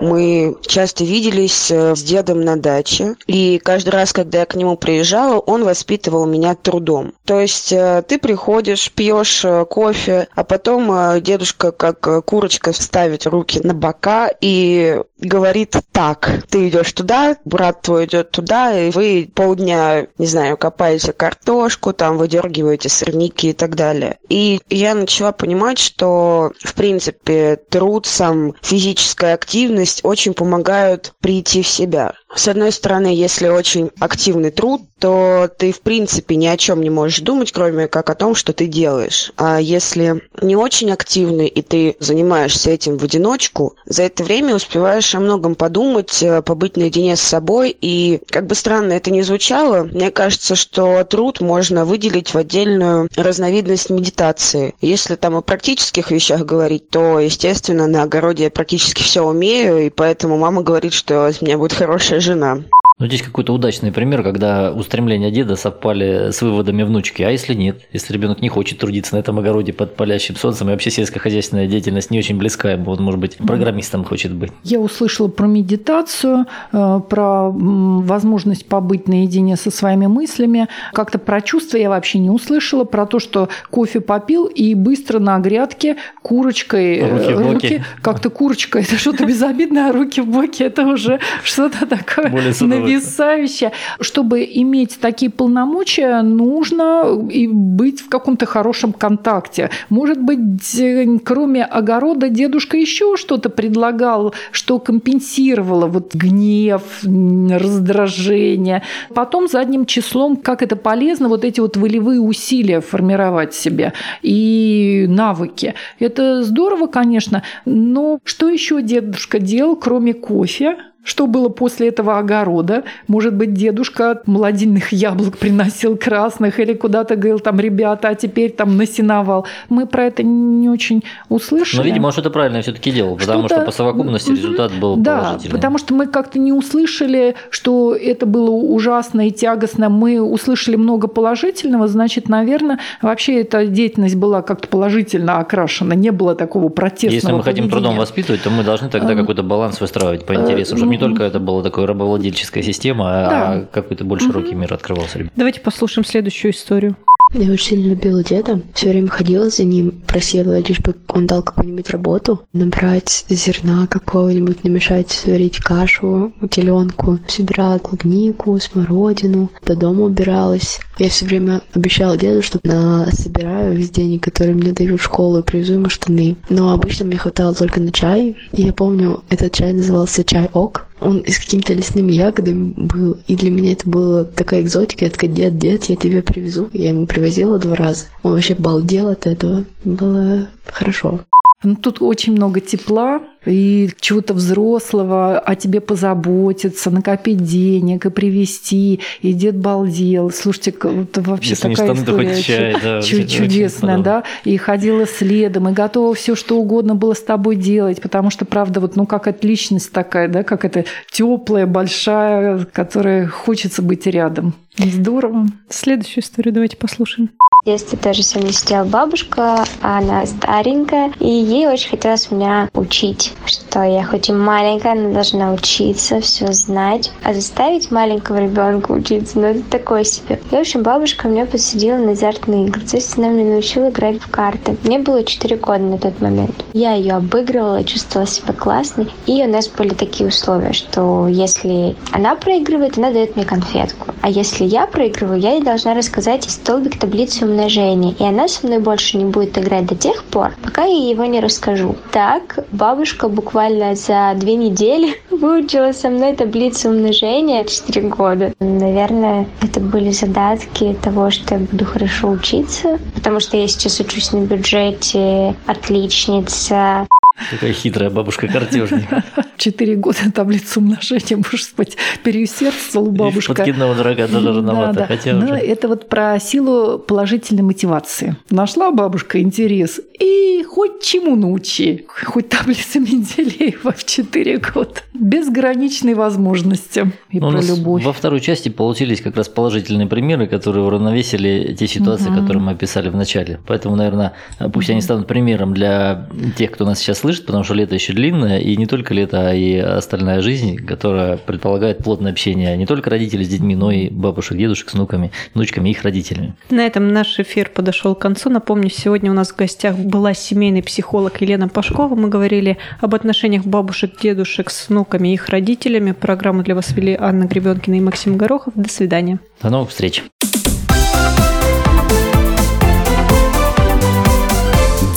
Мы 0.00 0.56
часто 0.66 1.04
виделись 1.04 1.70
э, 1.70 1.94
с 1.94 2.02
дедом 2.02 2.42
на 2.42 2.56
даче, 2.56 3.16
и 3.26 3.58
каждый 3.58 3.90
раз, 3.90 4.12
когда 4.12 4.40
я 4.40 4.46
к 4.46 4.54
нему 4.54 4.76
приезжала, 4.76 5.38
он 5.38 5.64
воспитывал 5.64 6.26
меня 6.26 6.54
трудом. 6.54 7.14
То 7.24 7.40
есть 7.40 7.72
э, 7.72 8.02
ты 8.06 8.18
приходишь, 8.18 8.92
пьешь 8.92 9.44
э, 9.44 9.64
кофе, 9.64 10.28
а 10.34 10.44
потом 10.44 11.20
дедушка, 11.22 11.72
как 11.72 12.24
курочка, 12.24 12.72
ставит 12.72 13.26
руки 13.26 13.60
на 13.62 13.74
бока 13.74 14.30
и 14.40 15.00
говорит 15.18 15.76
так, 15.92 16.42
ты 16.50 16.68
идешь 16.68 16.92
туда, 16.92 17.36
брат 17.44 17.82
твой 17.82 18.04
идет 18.04 18.30
туда, 18.30 18.78
и 18.78 18.90
вы 18.90 19.28
полдня, 19.34 20.06
не 20.18 20.26
знаю, 20.26 20.56
копаете 20.56 21.12
картошку, 21.12 21.92
там 21.92 22.18
выдергиваете 22.18 22.88
сорняки 22.88 23.50
и 23.50 23.52
так 23.54 23.76
далее. 23.76 24.18
И 24.28 24.60
я 24.68 24.94
начала 24.94 25.32
понимать, 25.32 25.78
что, 25.78 26.52
в 26.62 26.74
принципе, 26.74 27.58
труд 27.70 28.06
сам, 28.06 28.54
физическая 28.60 29.34
активность 29.34 29.85
очень 30.02 30.34
помогают 30.34 31.14
прийти 31.20 31.62
в 31.62 31.68
себя. 31.68 32.14
С 32.36 32.48
одной 32.48 32.70
стороны, 32.70 33.06
если 33.06 33.48
очень 33.48 33.90
активный 33.98 34.50
труд, 34.50 34.82
то 34.98 35.48
ты, 35.56 35.72
в 35.72 35.80
принципе, 35.80 36.36
ни 36.36 36.46
о 36.46 36.56
чем 36.56 36.82
не 36.82 36.90
можешь 36.90 37.20
думать, 37.20 37.50
кроме 37.50 37.88
как 37.88 38.10
о 38.10 38.14
том, 38.14 38.34
что 38.34 38.52
ты 38.52 38.66
делаешь. 38.66 39.32
А 39.36 39.58
если 39.58 40.22
не 40.42 40.54
очень 40.54 40.90
активный, 40.90 41.48
и 41.48 41.62
ты 41.62 41.96
занимаешься 41.98 42.70
этим 42.70 42.98
в 42.98 43.04
одиночку, 43.04 43.74
за 43.86 44.04
это 44.04 44.22
время 44.22 44.54
успеваешь 44.54 45.14
о 45.14 45.20
многом 45.20 45.54
подумать, 45.54 46.22
э, 46.22 46.42
побыть 46.42 46.76
наедине 46.76 47.16
с 47.16 47.20
собой. 47.20 47.76
И, 47.80 48.20
как 48.28 48.46
бы 48.46 48.54
странно 48.54 48.92
это 48.92 49.10
ни 49.10 49.22
звучало, 49.22 49.84
мне 49.84 50.10
кажется, 50.10 50.54
что 50.56 51.04
труд 51.04 51.40
можно 51.40 51.84
выделить 51.84 52.34
в 52.34 52.38
отдельную 52.38 53.08
разновидность 53.16 53.88
медитации. 53.88 54.74
Если 54.82 55.16
там 55.16 55.36
о 55.36 55.42
практических 55.42 56.10
вещах 56.10 56.42
говорить, 56.42 56.90
то, 56.90 57.18
естественно, 57.18 57.86
на 57.86 58.02
огороде 58.02 58.44
я 58.44 58.50
практически 58.50 59.02
все 59.02 59.22
умею, 59.22 59.86
и 59.86 59.90
поэтому 59.90 60.36
мама 60.36 60.62
говорит, 60.62 60.92
что 60.92 61.28
из 61.28 61.40
меня 61.40 61.56
будет 61.56 61.72
хорошая 61.72 62.20
жена. 62.26 62.64
Ну, 62.98 63.04
здесь 63.08 63.20
какой-то 63.20 63.52
удачный 63.52 63.92
пример, 63.92 64.22
когда 64.22 64.72
устремления 64.72 65.30
деда 65.30 65.56
совпали 65.56 66.30
с 66.30 66.40
выводами 66.40 66.82
внучки. 66.82 67.22
А 67.22 67.30
если 67.30 67.52
нет? 67.52 67.82
Если 67.92 68.14
ребенок 68.14 68.40
не 68.40 68.48
хочет 68.48 68.78
трудиться 68.78 69.14
на 69.16 69.18
этом 69.18 69.38
огороде 69.38 69.74
под 69.74 69.96
палящим 69.96 70.34
солнцем, 70.34 70.68
и 70.68 70.70
вообще 70.70 70.90
сельскохозяйственная 70.90 71.66
деятельность 71.66 72.10
не 72.10 72.18
очень 72.18 72.38
близка 72.38 72.70
ему, 72.70 72.90
он, 72.90 73.02
может 73.02 73.20
быть, 73.20 73.36
программистом 73.36 74.02
хочет 74.02 74.32
быть. 74.32 74.50
Я 74.64 74.80
услышала 74.80 75.28
про 75.28 75.46
медитацию, 75.46 76.46
э, 76.72 77.00
про 77.06 77.50
возможность 77.50 78.66
побыть 78.66 79.08
наедине 79.08 79.56
со 79.56 79.70
своими 79.70 80.06
мыслями. 80.06 80.66
Как-то 80.94 81.18
про 81.18 81.42
чувства 81.42 81.76
я 81.76 81.90
вообще 81.90 82.18
не 82.18 82.30
услышала, 82.30 82.84
про 82.84 83.04
то, 83.04 83.18
что 83.18 83.50
кофе 83.68 84.00
попил 84.00 84.46
и 84.46 84.72
быстро 84.72 85.18
на 85.18 85.38
грядке 85.38 85.98
курочкой 86.22 86.96
э, 86.96 87.10
Руки 87.10 87.34
в 87.34 87.42
боки. 87.42 87.84
Как-то 88.00 88.30
курочка, 88.30 88.78
это 88.78 88.96
что-то 88.96 89.26
безобидное, 89.26 89.90
а 89.90 89.92
руки 89.92 90.22
в 90.22 90.28
боки– 90.28 90.62
это 90.64 90.86
уже 90.86 91.20
что-то 91.42 91.84
такое 91.84 92.30
Более 92.30 92.54
потрясающе. 92.86 93.72
Чтобы 94.00 94.44
иметь 94.44 94.98
такие 95.00 95.30
полномочия, 95.30 96.22
нужно 96.22 97.04
и 97.30 97.46
быть 97.46 98.00
в 98.00 98.08
каком-то 98.08 98.46
хорошем 98.46 98.92
контакте. 98.92 99.70
Может 99.88 100.20
быть, 100.20 100.80
кроме 101.24 101.64
огорода, 101.64 102.28
дедушка 102.28 102.76
еще 102.76 103.16
что-то 103.16 103.50
предлагал, 103.50 104.34
что 104.50 104.78
компенсировало 104.78 105.86
вот 105.86 106.14
гнев, 106.14 106.82
раздражение. 107.02 108.82
Потом 109.14 109.48
задним 109.48 109.86
числом, 109.86 110.36
как 110.36 110.62
это 110.62 110.76
полезно, 110.76 111.28
вот 111.28 111.44
эти 111.44 111.60
вот 111.60 111.76
волевые 111.76 112.20
усилия 112.20 112.80
формировать 112.80 113.54
себе 113.54 113.92
и 114.22 115.06
навыки. 115.08 115.74
Это 115.98 116.42
здорово, 116.42 116.86
конечно, 116.86 117.42
но 117.64 118.18
что 118.24 118.48
еще 118.48 118.82
дедушка 118.82 119.38
делал, 119.38 119.76
кроме 119.76 120.14
кофе? 120.14 120.76
Что 121.06 121.28
было 121.28 121.48
после 121.48 121.88
этого 121.88 122.18
огорода? 122.18 122.82
Может 123.06 123.32
быть, 123.32 123.54
дедушка 123.54 124.20
молодильных 124.26 124.92
яблок 124.92 125.38
приносил 125.38 125.96
красных 125.96 126.58
или 126.58 126.74
куда-то 126.74 127.14
говорил 127.14 127.38
там, 127.38 127.60
ребята, 127.60 128.08
а 128.08 128.16
теперь 128.16 128.50
там 128.50 128.76
насиновал. 128.76 129.46
Мы 129.68 129.86
про 129.86 130.06
это 130.06 130.24
не 130.24 130.68
очень 130.68 131.04
услышали. 131.28 131.78
Но, 131.78 131.84
видимо, 131.84 132.06
он 132.06 132.12
что-то 132.12 132.30
правильно 132.30 132.60
все-таки 132.60 132.90
делал, 132.90 133.16
потому 133.16 133.46
что, 133.46 133.58
что 133.58 133.66
по 133.66 133.70
совокупности 133.70 134.32
результат 134.32 134.72
был 134.72 134.96
да, 134.96 135.18
положительный. 135.18 135.54
потому 135.54 135.78
что 135.78 135.94
мы 135.94 136.08
как-то 136.08 136.40
не 136.40 136.52
услышали, 136.52 137.36
что 137.50 137.94
это 137.94 138.26
было 138.26 138.50
ужасно 138.50 139.28
и 139.28 139.30
тягостно. 139.30 139.88
Мы 139.88 140.20
услышали 140.20 140.74
много 140.74 141.06
положительного, 141.06 141.86
значит, 141.86 142.28
наверное, 142.28 142.80
вообще 143.00 143.42
эта 143.42 143.64
деятельность 143.66 144.16
была 144.16 144.42
как-то 144.42 144.66
положительно 144.66 145.38
окрашена, 145.38 145.94
не 145.94 146.10
было 146.10 146.34
такого 146.34 146.68
протестного 146.68 147.14
Если 147.14 147.26
мы 147.28 147.42
поведения. 147.42 147.62
хотим 147.62 147.70
трудом 147.70 147.96
воспитывать, 147.96 148.42
то 148.42 148.50
мы 148.50 148.64
должны 148.64 148.88
тогда 148.88 149.14
какой-то 149.14 149.44
баланс 149.44 149.80
выстраивать 149.80 150.26
по 150.26 150.34
интересам, 150.34 150.78
чтобы 150.78 150.95
не 150.96 151.00
только 151.00 151.24
это 151.24 151.38
была 151.38 151.62
такая 151.62 151.86
рабовладельческая 151.86 152.62
система, 152.62 153.04
а 153.08 153.28
да. 153.28 153.52
а 153.52 153.66
какой-то 153.66 154.04
больше 154.04 154.26
широкий 154.26 154.54
мир 154.54 154.72
открывался. 154.72 155.30
Давайте 155.36 155.60
послушаем 155.60 156.04
следующую 156.04 156.52
историю. 156.52 156.96
Я 157.32 157.52
очень 157.52 157.82
любила 157.82 158.22
деда. 158.22 158.60
Все 158.72 158.90
время 158.90 159.08
ходила 159.08 159.50
за 159.50 159.64
ним, 159.64 159.90
просила, 160.06 160.58
лишь 160.58 160.80
бы 160.80 160.94
он 161.08 161.26
дал 161.26 161.42
какую-нибудь 161.42 161.90
работу. 161.90 162.42
Набрать 162.52 163.24
зерна 163.28 163.86
какого-нибудь, 163.86 164.64
намешать, 164.64 165.10
сварить 165.10 165.58
кашу, 165.58 166.32
теленку. 166.50 167.18
Собирала 167.26 167.78
клубнику, 167.78 168.58
смородину, 168.58 169.50
до 169.64 169.76
дома 169.76 170.04
убиралась. 170.04 170.80
Я 170.98 171.08
все 171.10 171.26
время 171.26 171.62
обещала 171.74 172.16
деду, 172.16 172.42
что 172.42 172.58
на 172.62 173.10
собираю 173.12 173.76
весь 173.76 173.90
денег, 173.90 174.22
который 174.22 174.54
мне 174.54 174.72
дают 174.72 175.00
в 175.00 175.04
школу, 175.04 175.40
и 175.40 175.42
привезу 175.42 175.74
ему 175.74 175.90
штаны. 175.90 176.36
Но 176.48 176.72
обычно 176.72 177.04
мне 177.04 177.18
хватало 177.18 177.54
только 177.54 177.80
на 177.80 177.92
чай. 177.92 178.36
И 178.52 178.62
я 178.62 178.72
помню, 178.72 179.22
этот 179.28 179.52
чай 179.52 179.72
назывался 179.72 180.24
чай 180.24 180.48
ок. 180.52 180.86
Он 181.00 181.22
с 181.26 181.38
какими-то 181.38 181.74
лесными 181.74 182.12
ягодами 182.12 182.72
был. 182.76 183.18
И 183.26 183.36
для 183.36 183.50
меня 183.50 183.72
это 183.72 183.88
было 183.88 184.24
такая 184.24 184.62
экзотика. 184.62 185.04
Я 185.04 185.10
такая, 185.10 185.30
дед, 185.30 185.58
дед, 185.58 185.84
я 185.84 185.96
тебе 185.96 186.22
привезу. 186.22 186.70
Я 186.72 186.90
ему 186.90 187.06
привозила 187.06 187.58
два 187.58 187.76
раза. 187.76 188.06
Он 188.22 188.32
вообще 188.32 188.54
балдел 188.54 189.08
от 189.08 189.26
этого. 189.26 189.64
Было 189.84 190.48
хорошо. 190.66 191.20
Ну, 191.62 191.74
тут 191.74 192.00
очень 192.00 192.32
много 192.32 192.60
тепла 192.60 193.20
и 193.46 193.90
чего-то 194.00 194.34
взрослого, 194.34 195.38
о 195.38 195.54
тебе 195.54 195.80
позаботиться, 195.80 196.90
накопить 196.90 197.42
денег 197.42 198.06
и 198.06 198.10
привезти. 198.10 199.00
И 199.22 199.32
дед 199.32 199.56
балдел. 199.56 200.30
Слушайте, 200.30 200.70
это 200.70 201.22
вообще 201.22 201.50
Если 201.50 201.74
такая 201.74 201.92
не 201.92 202.00
история 202.00 202.42
чай, 202.42 202.76
да, 202.82 203.02
чудесная, 203.02 203.98
да? 203.98 204.24
И 204.44 204.56
ходила 204.56 205.06
следом, 205.06 205.68
и 205.68 205.72
готова 205.72 206.14
все, 206.14 206.34
что 206.34 206.58
угодно 206.58 206.94
было 206.94 207.14
с 207.14 207.22
тобой 207.22 207.56
делать, 207.56 208.00
потому 208.02 208.30
что, 208.30 208.44
правда, 208.44 208.80
вот, 208.80 208.96
ну, 208.96 209.06
как 209.06 209.26
это 209.26 209.46
личность 209.46 209.92
такая, 209.92 210.28
да, 210.28 210.42
как 210.42 210.64
это 210.64 210.84
теплая, 211.10 211.66
большая, 211.66 212.66
которая 212.72 213.26
хочется 213.26 213.82
быть 213.82 214.06
рядом. 214.06 214.54
Здорово. 214.78 215.46
Следующую 215.70 216.22
историю 216.22 216.52
давайте 216.52 216.76
послушаем. 216.76 217.30
В 217.62 217.66
детстве 217.66 217.98
тоже 217.98 218.22
со 218.22 218.38
мной 218.38 218.52
сидела 218.52 218.84
бабушка, 218.84 219.64
она 219.80 220.24
старенькая, 220.26 221.12
и 221.18 221.28
ей 221.28 221.66
очень 221.66 221.90
хотелось 221.90 222.30
меня 222.30 222.68
учить, 222.74 223.32
что 223.44 223.82
я 223.82 224.04
хоть 224.04 224.28
и 224.28 224.32
маленькая, 224.32 224.94
но 224.94 225.12
должна 225.12 225.52
учиться, 225.52 226.20
все 226.20 226.52
знать. 226.52 227.12
А 227.22 227.34
заставить 227.34 227.90
маленького 227.90 228.38
ребенка 228.38 228.92
учиться, 228.92 229.38
ну 229.38 229.46
это 229.48 229.62
такое 229.70 230.04
себе. 230.04 230.40
И, 230.50 230.54
в 230.54 230.58
общем, 230.58 230.82
бабушка 230.82 231.28
меня 231.28 231.46
посадила 231.46 231.96
на 231.96 232.12
азартные 232.12 232.66
игры, 232.66 232.80
то 232.82 232.96
есть 232.96 233.16
она 233.18 233.28
меня 233.28 233.52
научила 233.52 233.90
играть 233.90 234.20
в 234.20 234.30
карты. 234.30 234.76
Мне 234.82 234.98
было 234.98 235.24
4 235.24 235.56
года 235.56 235.78
на 235.78 235.98
тот 235.98 236.20
момент. 236.20 236.64
Я 236.72 236.94
ее 236.94 237.14
обыгрывала, 237.14 237.84
чувствовала 237.84 238.26
себя 238.26 238.52
классной, 238.52 239.08
и 239.26 239.42
у 239.42 239.48
нас 239.48 239.68
были 239.68 239.94
такие 239.94 240.28
условия, 240.28 240.72
что 240.72 241.28
если 241.28 241.96
она 242.12 242.34
проигрывает, 242.34 242.98
она 242.98 243.10
дает 243.10 243.36
мне 243.36 243.44
конфетку. 243.44 244.14
А 244.22 244.30
если 244.30 244.64
я 244.64 244.86
проигрываю, 244.86 245.40
я 245.40 245.52
ей 245.52 245.62
должна 245.62 245.94
рассказать 245.94 246.44
столбик 246.44 246.98
таблицы 246.98 247.44
умножения, 247.44 248.14
и 248.18 248.24
она 248.24 248.48
со 248.48 248.66
мной 248.66 248.78
больше 248.78 249.18
не 249.18 249.24
будет 249.24 249.56
играть 249.58 249.86
до 249.86 249.94
тех 249.94 250.24
пор, 250.24 250.54
пока 250.62 250.84
я 250.84 251.08
его 251.10 251.24
не 251.24 251.40
расскажу. 251.40 251.96
Так, 252.10 252.64
бабушка 252.72 253.25
буквально 253.28 253.94
за 253.94 254.32
две 254.36 254.54
недели 254.54 255.14
выучила 255.30 255.92
со 255.92 256.08
мной 256.08 256.34
таблицу 256.34 256.90
умножения 256.90 257.64
4 257.64 258.08
года. 258.08 258.52
Наверное, 258.60 259.46
это 259.62 259.80
были 259.80 260.10
задатки 260.10 260.96
того, 261.02 261.30
что 261.30 261.54
я 261.54 261.60
буду 261.60 261.84
хорошо 261.84 262.28
учиться, 262.30 262.98
потому 263.14 263.40
что 263.40 263.56
я 263.56 263.68
сейчас 263.68 264.00
учусь 264.00 264.32
на 264.32 264.44
бюджете, 264.44 265.54
отличница, 265.66 267.06
Такая 267.50 267.72
хитрая 267.72 268.10
бабушка-картежник. 268.10 269.04
Четыре 269.56 269.96
года 269.96 270.18
таблицу 270.34 270.80
умножения, 270.80 271.36
может 271.36 271.70
быть, 271.76 271.96
переусердствовала 272.22 273.10
бабушка. 273.10 273.54
Подкидного 273.54 273.94
дорога 273.94 274.26
даже 274.28 274.52
рановато. 274.52 274.92
Да, 274.92 275.00
да. 275.00 275.06
Хотя 275.06 275.32
Но 275.34 275.44
уже... 275.44 275.54
это 275.56 275.88
вот 275.88 276.08
про 276.08 276.38
силу 276.40 276.98
положительной 276.98 277.62
мотивации. 277.62 278.36
Нашла 278.50 278.90
бабушка 278.90 279.40
интерес 279.40 280.00
и 280.18 280.64
хоть 280.68 281.02
чему 281.02 281.36
научи. 281.36 282.06
Хоть 282.24 282.48
таблица 282.48 283.00
Менделеева 283.00 283.92
в 283.96 284.04
четыре 284.04 284.58
года. 284.58 285.00
Безграничные 285.14 286.14
возможности 286.14 287.12
и 287.30 287.38
Но 287.40 287.50
про 287.50 287.58
у 287.58 287.60
нас 287.60 287.68
любовь. 287.68 288.02
Во 288.04 288.12
второй 288.12 288.40
части 288.40 288.68
получились 288.68 289.20
как 289.20 289.36
раз 289.36 289.48
положительные 289.48 290.06
примеры, 290.06 290.46
которые 290.46 290.84
уравновесили 290.84 291.74
те 291.78 291.86
ситуации, 291.86 292.30
Мгм. 292.30 292.40
которые 292.40 292.62
мы 292.62 292.72
описали 292.72 293.08
в 293.08 293.16
начале. 293.16 293.60
Поэтому, 293.66 293.96
наверное, 293.96 294.32
пусть 294.72 294.90
они 294.90 295.00
станут 295.00 295.26
примером 295.26 295.74
для 295.74 296.28
тех, 296.56 296.70
кто 296.72 296.84
нас 296.84 296.98
сейчас 296.98 297.22
слышит, 297.26 297.46
потому 297.46 297.64
что 297.64 297.74
лето 297.74 297.94
еще 297.94 298.12
длинное, 298.12 298.60
и 298.60 298.76
не 298.76 298.86
только 298.86 299.12
лето, 299.12 299.50
а 299.50 299.52
и 299.52 299.76
остальная 299.76 300.40
жизнь, 300.42 300.76
которая 300.76 301.36
предполагает 301.36 301.98
плотное 301.98 302.30
общение 302.30 302.76
не 302.76 302.86
только 302.86 303.10
родителей 303.10 303.44
с 303.44 303.48
детьми, 303.48 303.74
но 303.74 303.90
и 303.90 304.08
бабушек, 304.08 304.56
дедушек 304.56 304.90
с 304.90 304.94
внуками, 304.94 305.32
внучками 305.52 305.88
и 305.88 305.92
их 305.92 306.02
родителями. 306.04 306.54
На 306.70 306.86
этом 306.86 307.12
наш 307.12 307.40
эфир 307.40 307.70
подошел 307.74 308.14
к 308.14 308.20
концу. 308.20 308.48
Напомню, 308.48 308.90
сегодня 308.90 309.32
у 309.32 309.34
нас 309.34 309.50
в 309.50 309.56
гостях 309.56 309.96
была 309.96 310.34
семейный 310.34 310.84
психолог 310.84 311.40
Елена 311.40 311.68
Пашкова. 311.68 312.14
Мы 312.14 312.28
говорили 312.28 312.78
об 313.00 313.12
отношениях 313.16 313.64
бабушек, 313.64 314.20
дедушек 314.22 314.70
с 314.70 314.88
внуками 314.88 315.30
и 315.30 315.34
их 315.34 315.48
родителями. 315.48 316.12
Программу 316.12 316.62
для 316.62 316.76
вас 316.76 316.92
вели 316.92 317.16
Анна 317.18 317.46
Гребенкина 317.46 317.96
и 317.96 318.00
Максим 318.00 318.36
Горохов. 318.36 318.74
До 318.76 318.88
свидания. 318.88 319.40
До 319.60 319.70
новых 319.70 319.90
встреч! 319.90 320.22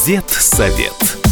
Дед 0.07 0.27
Совет. 0.27 1.28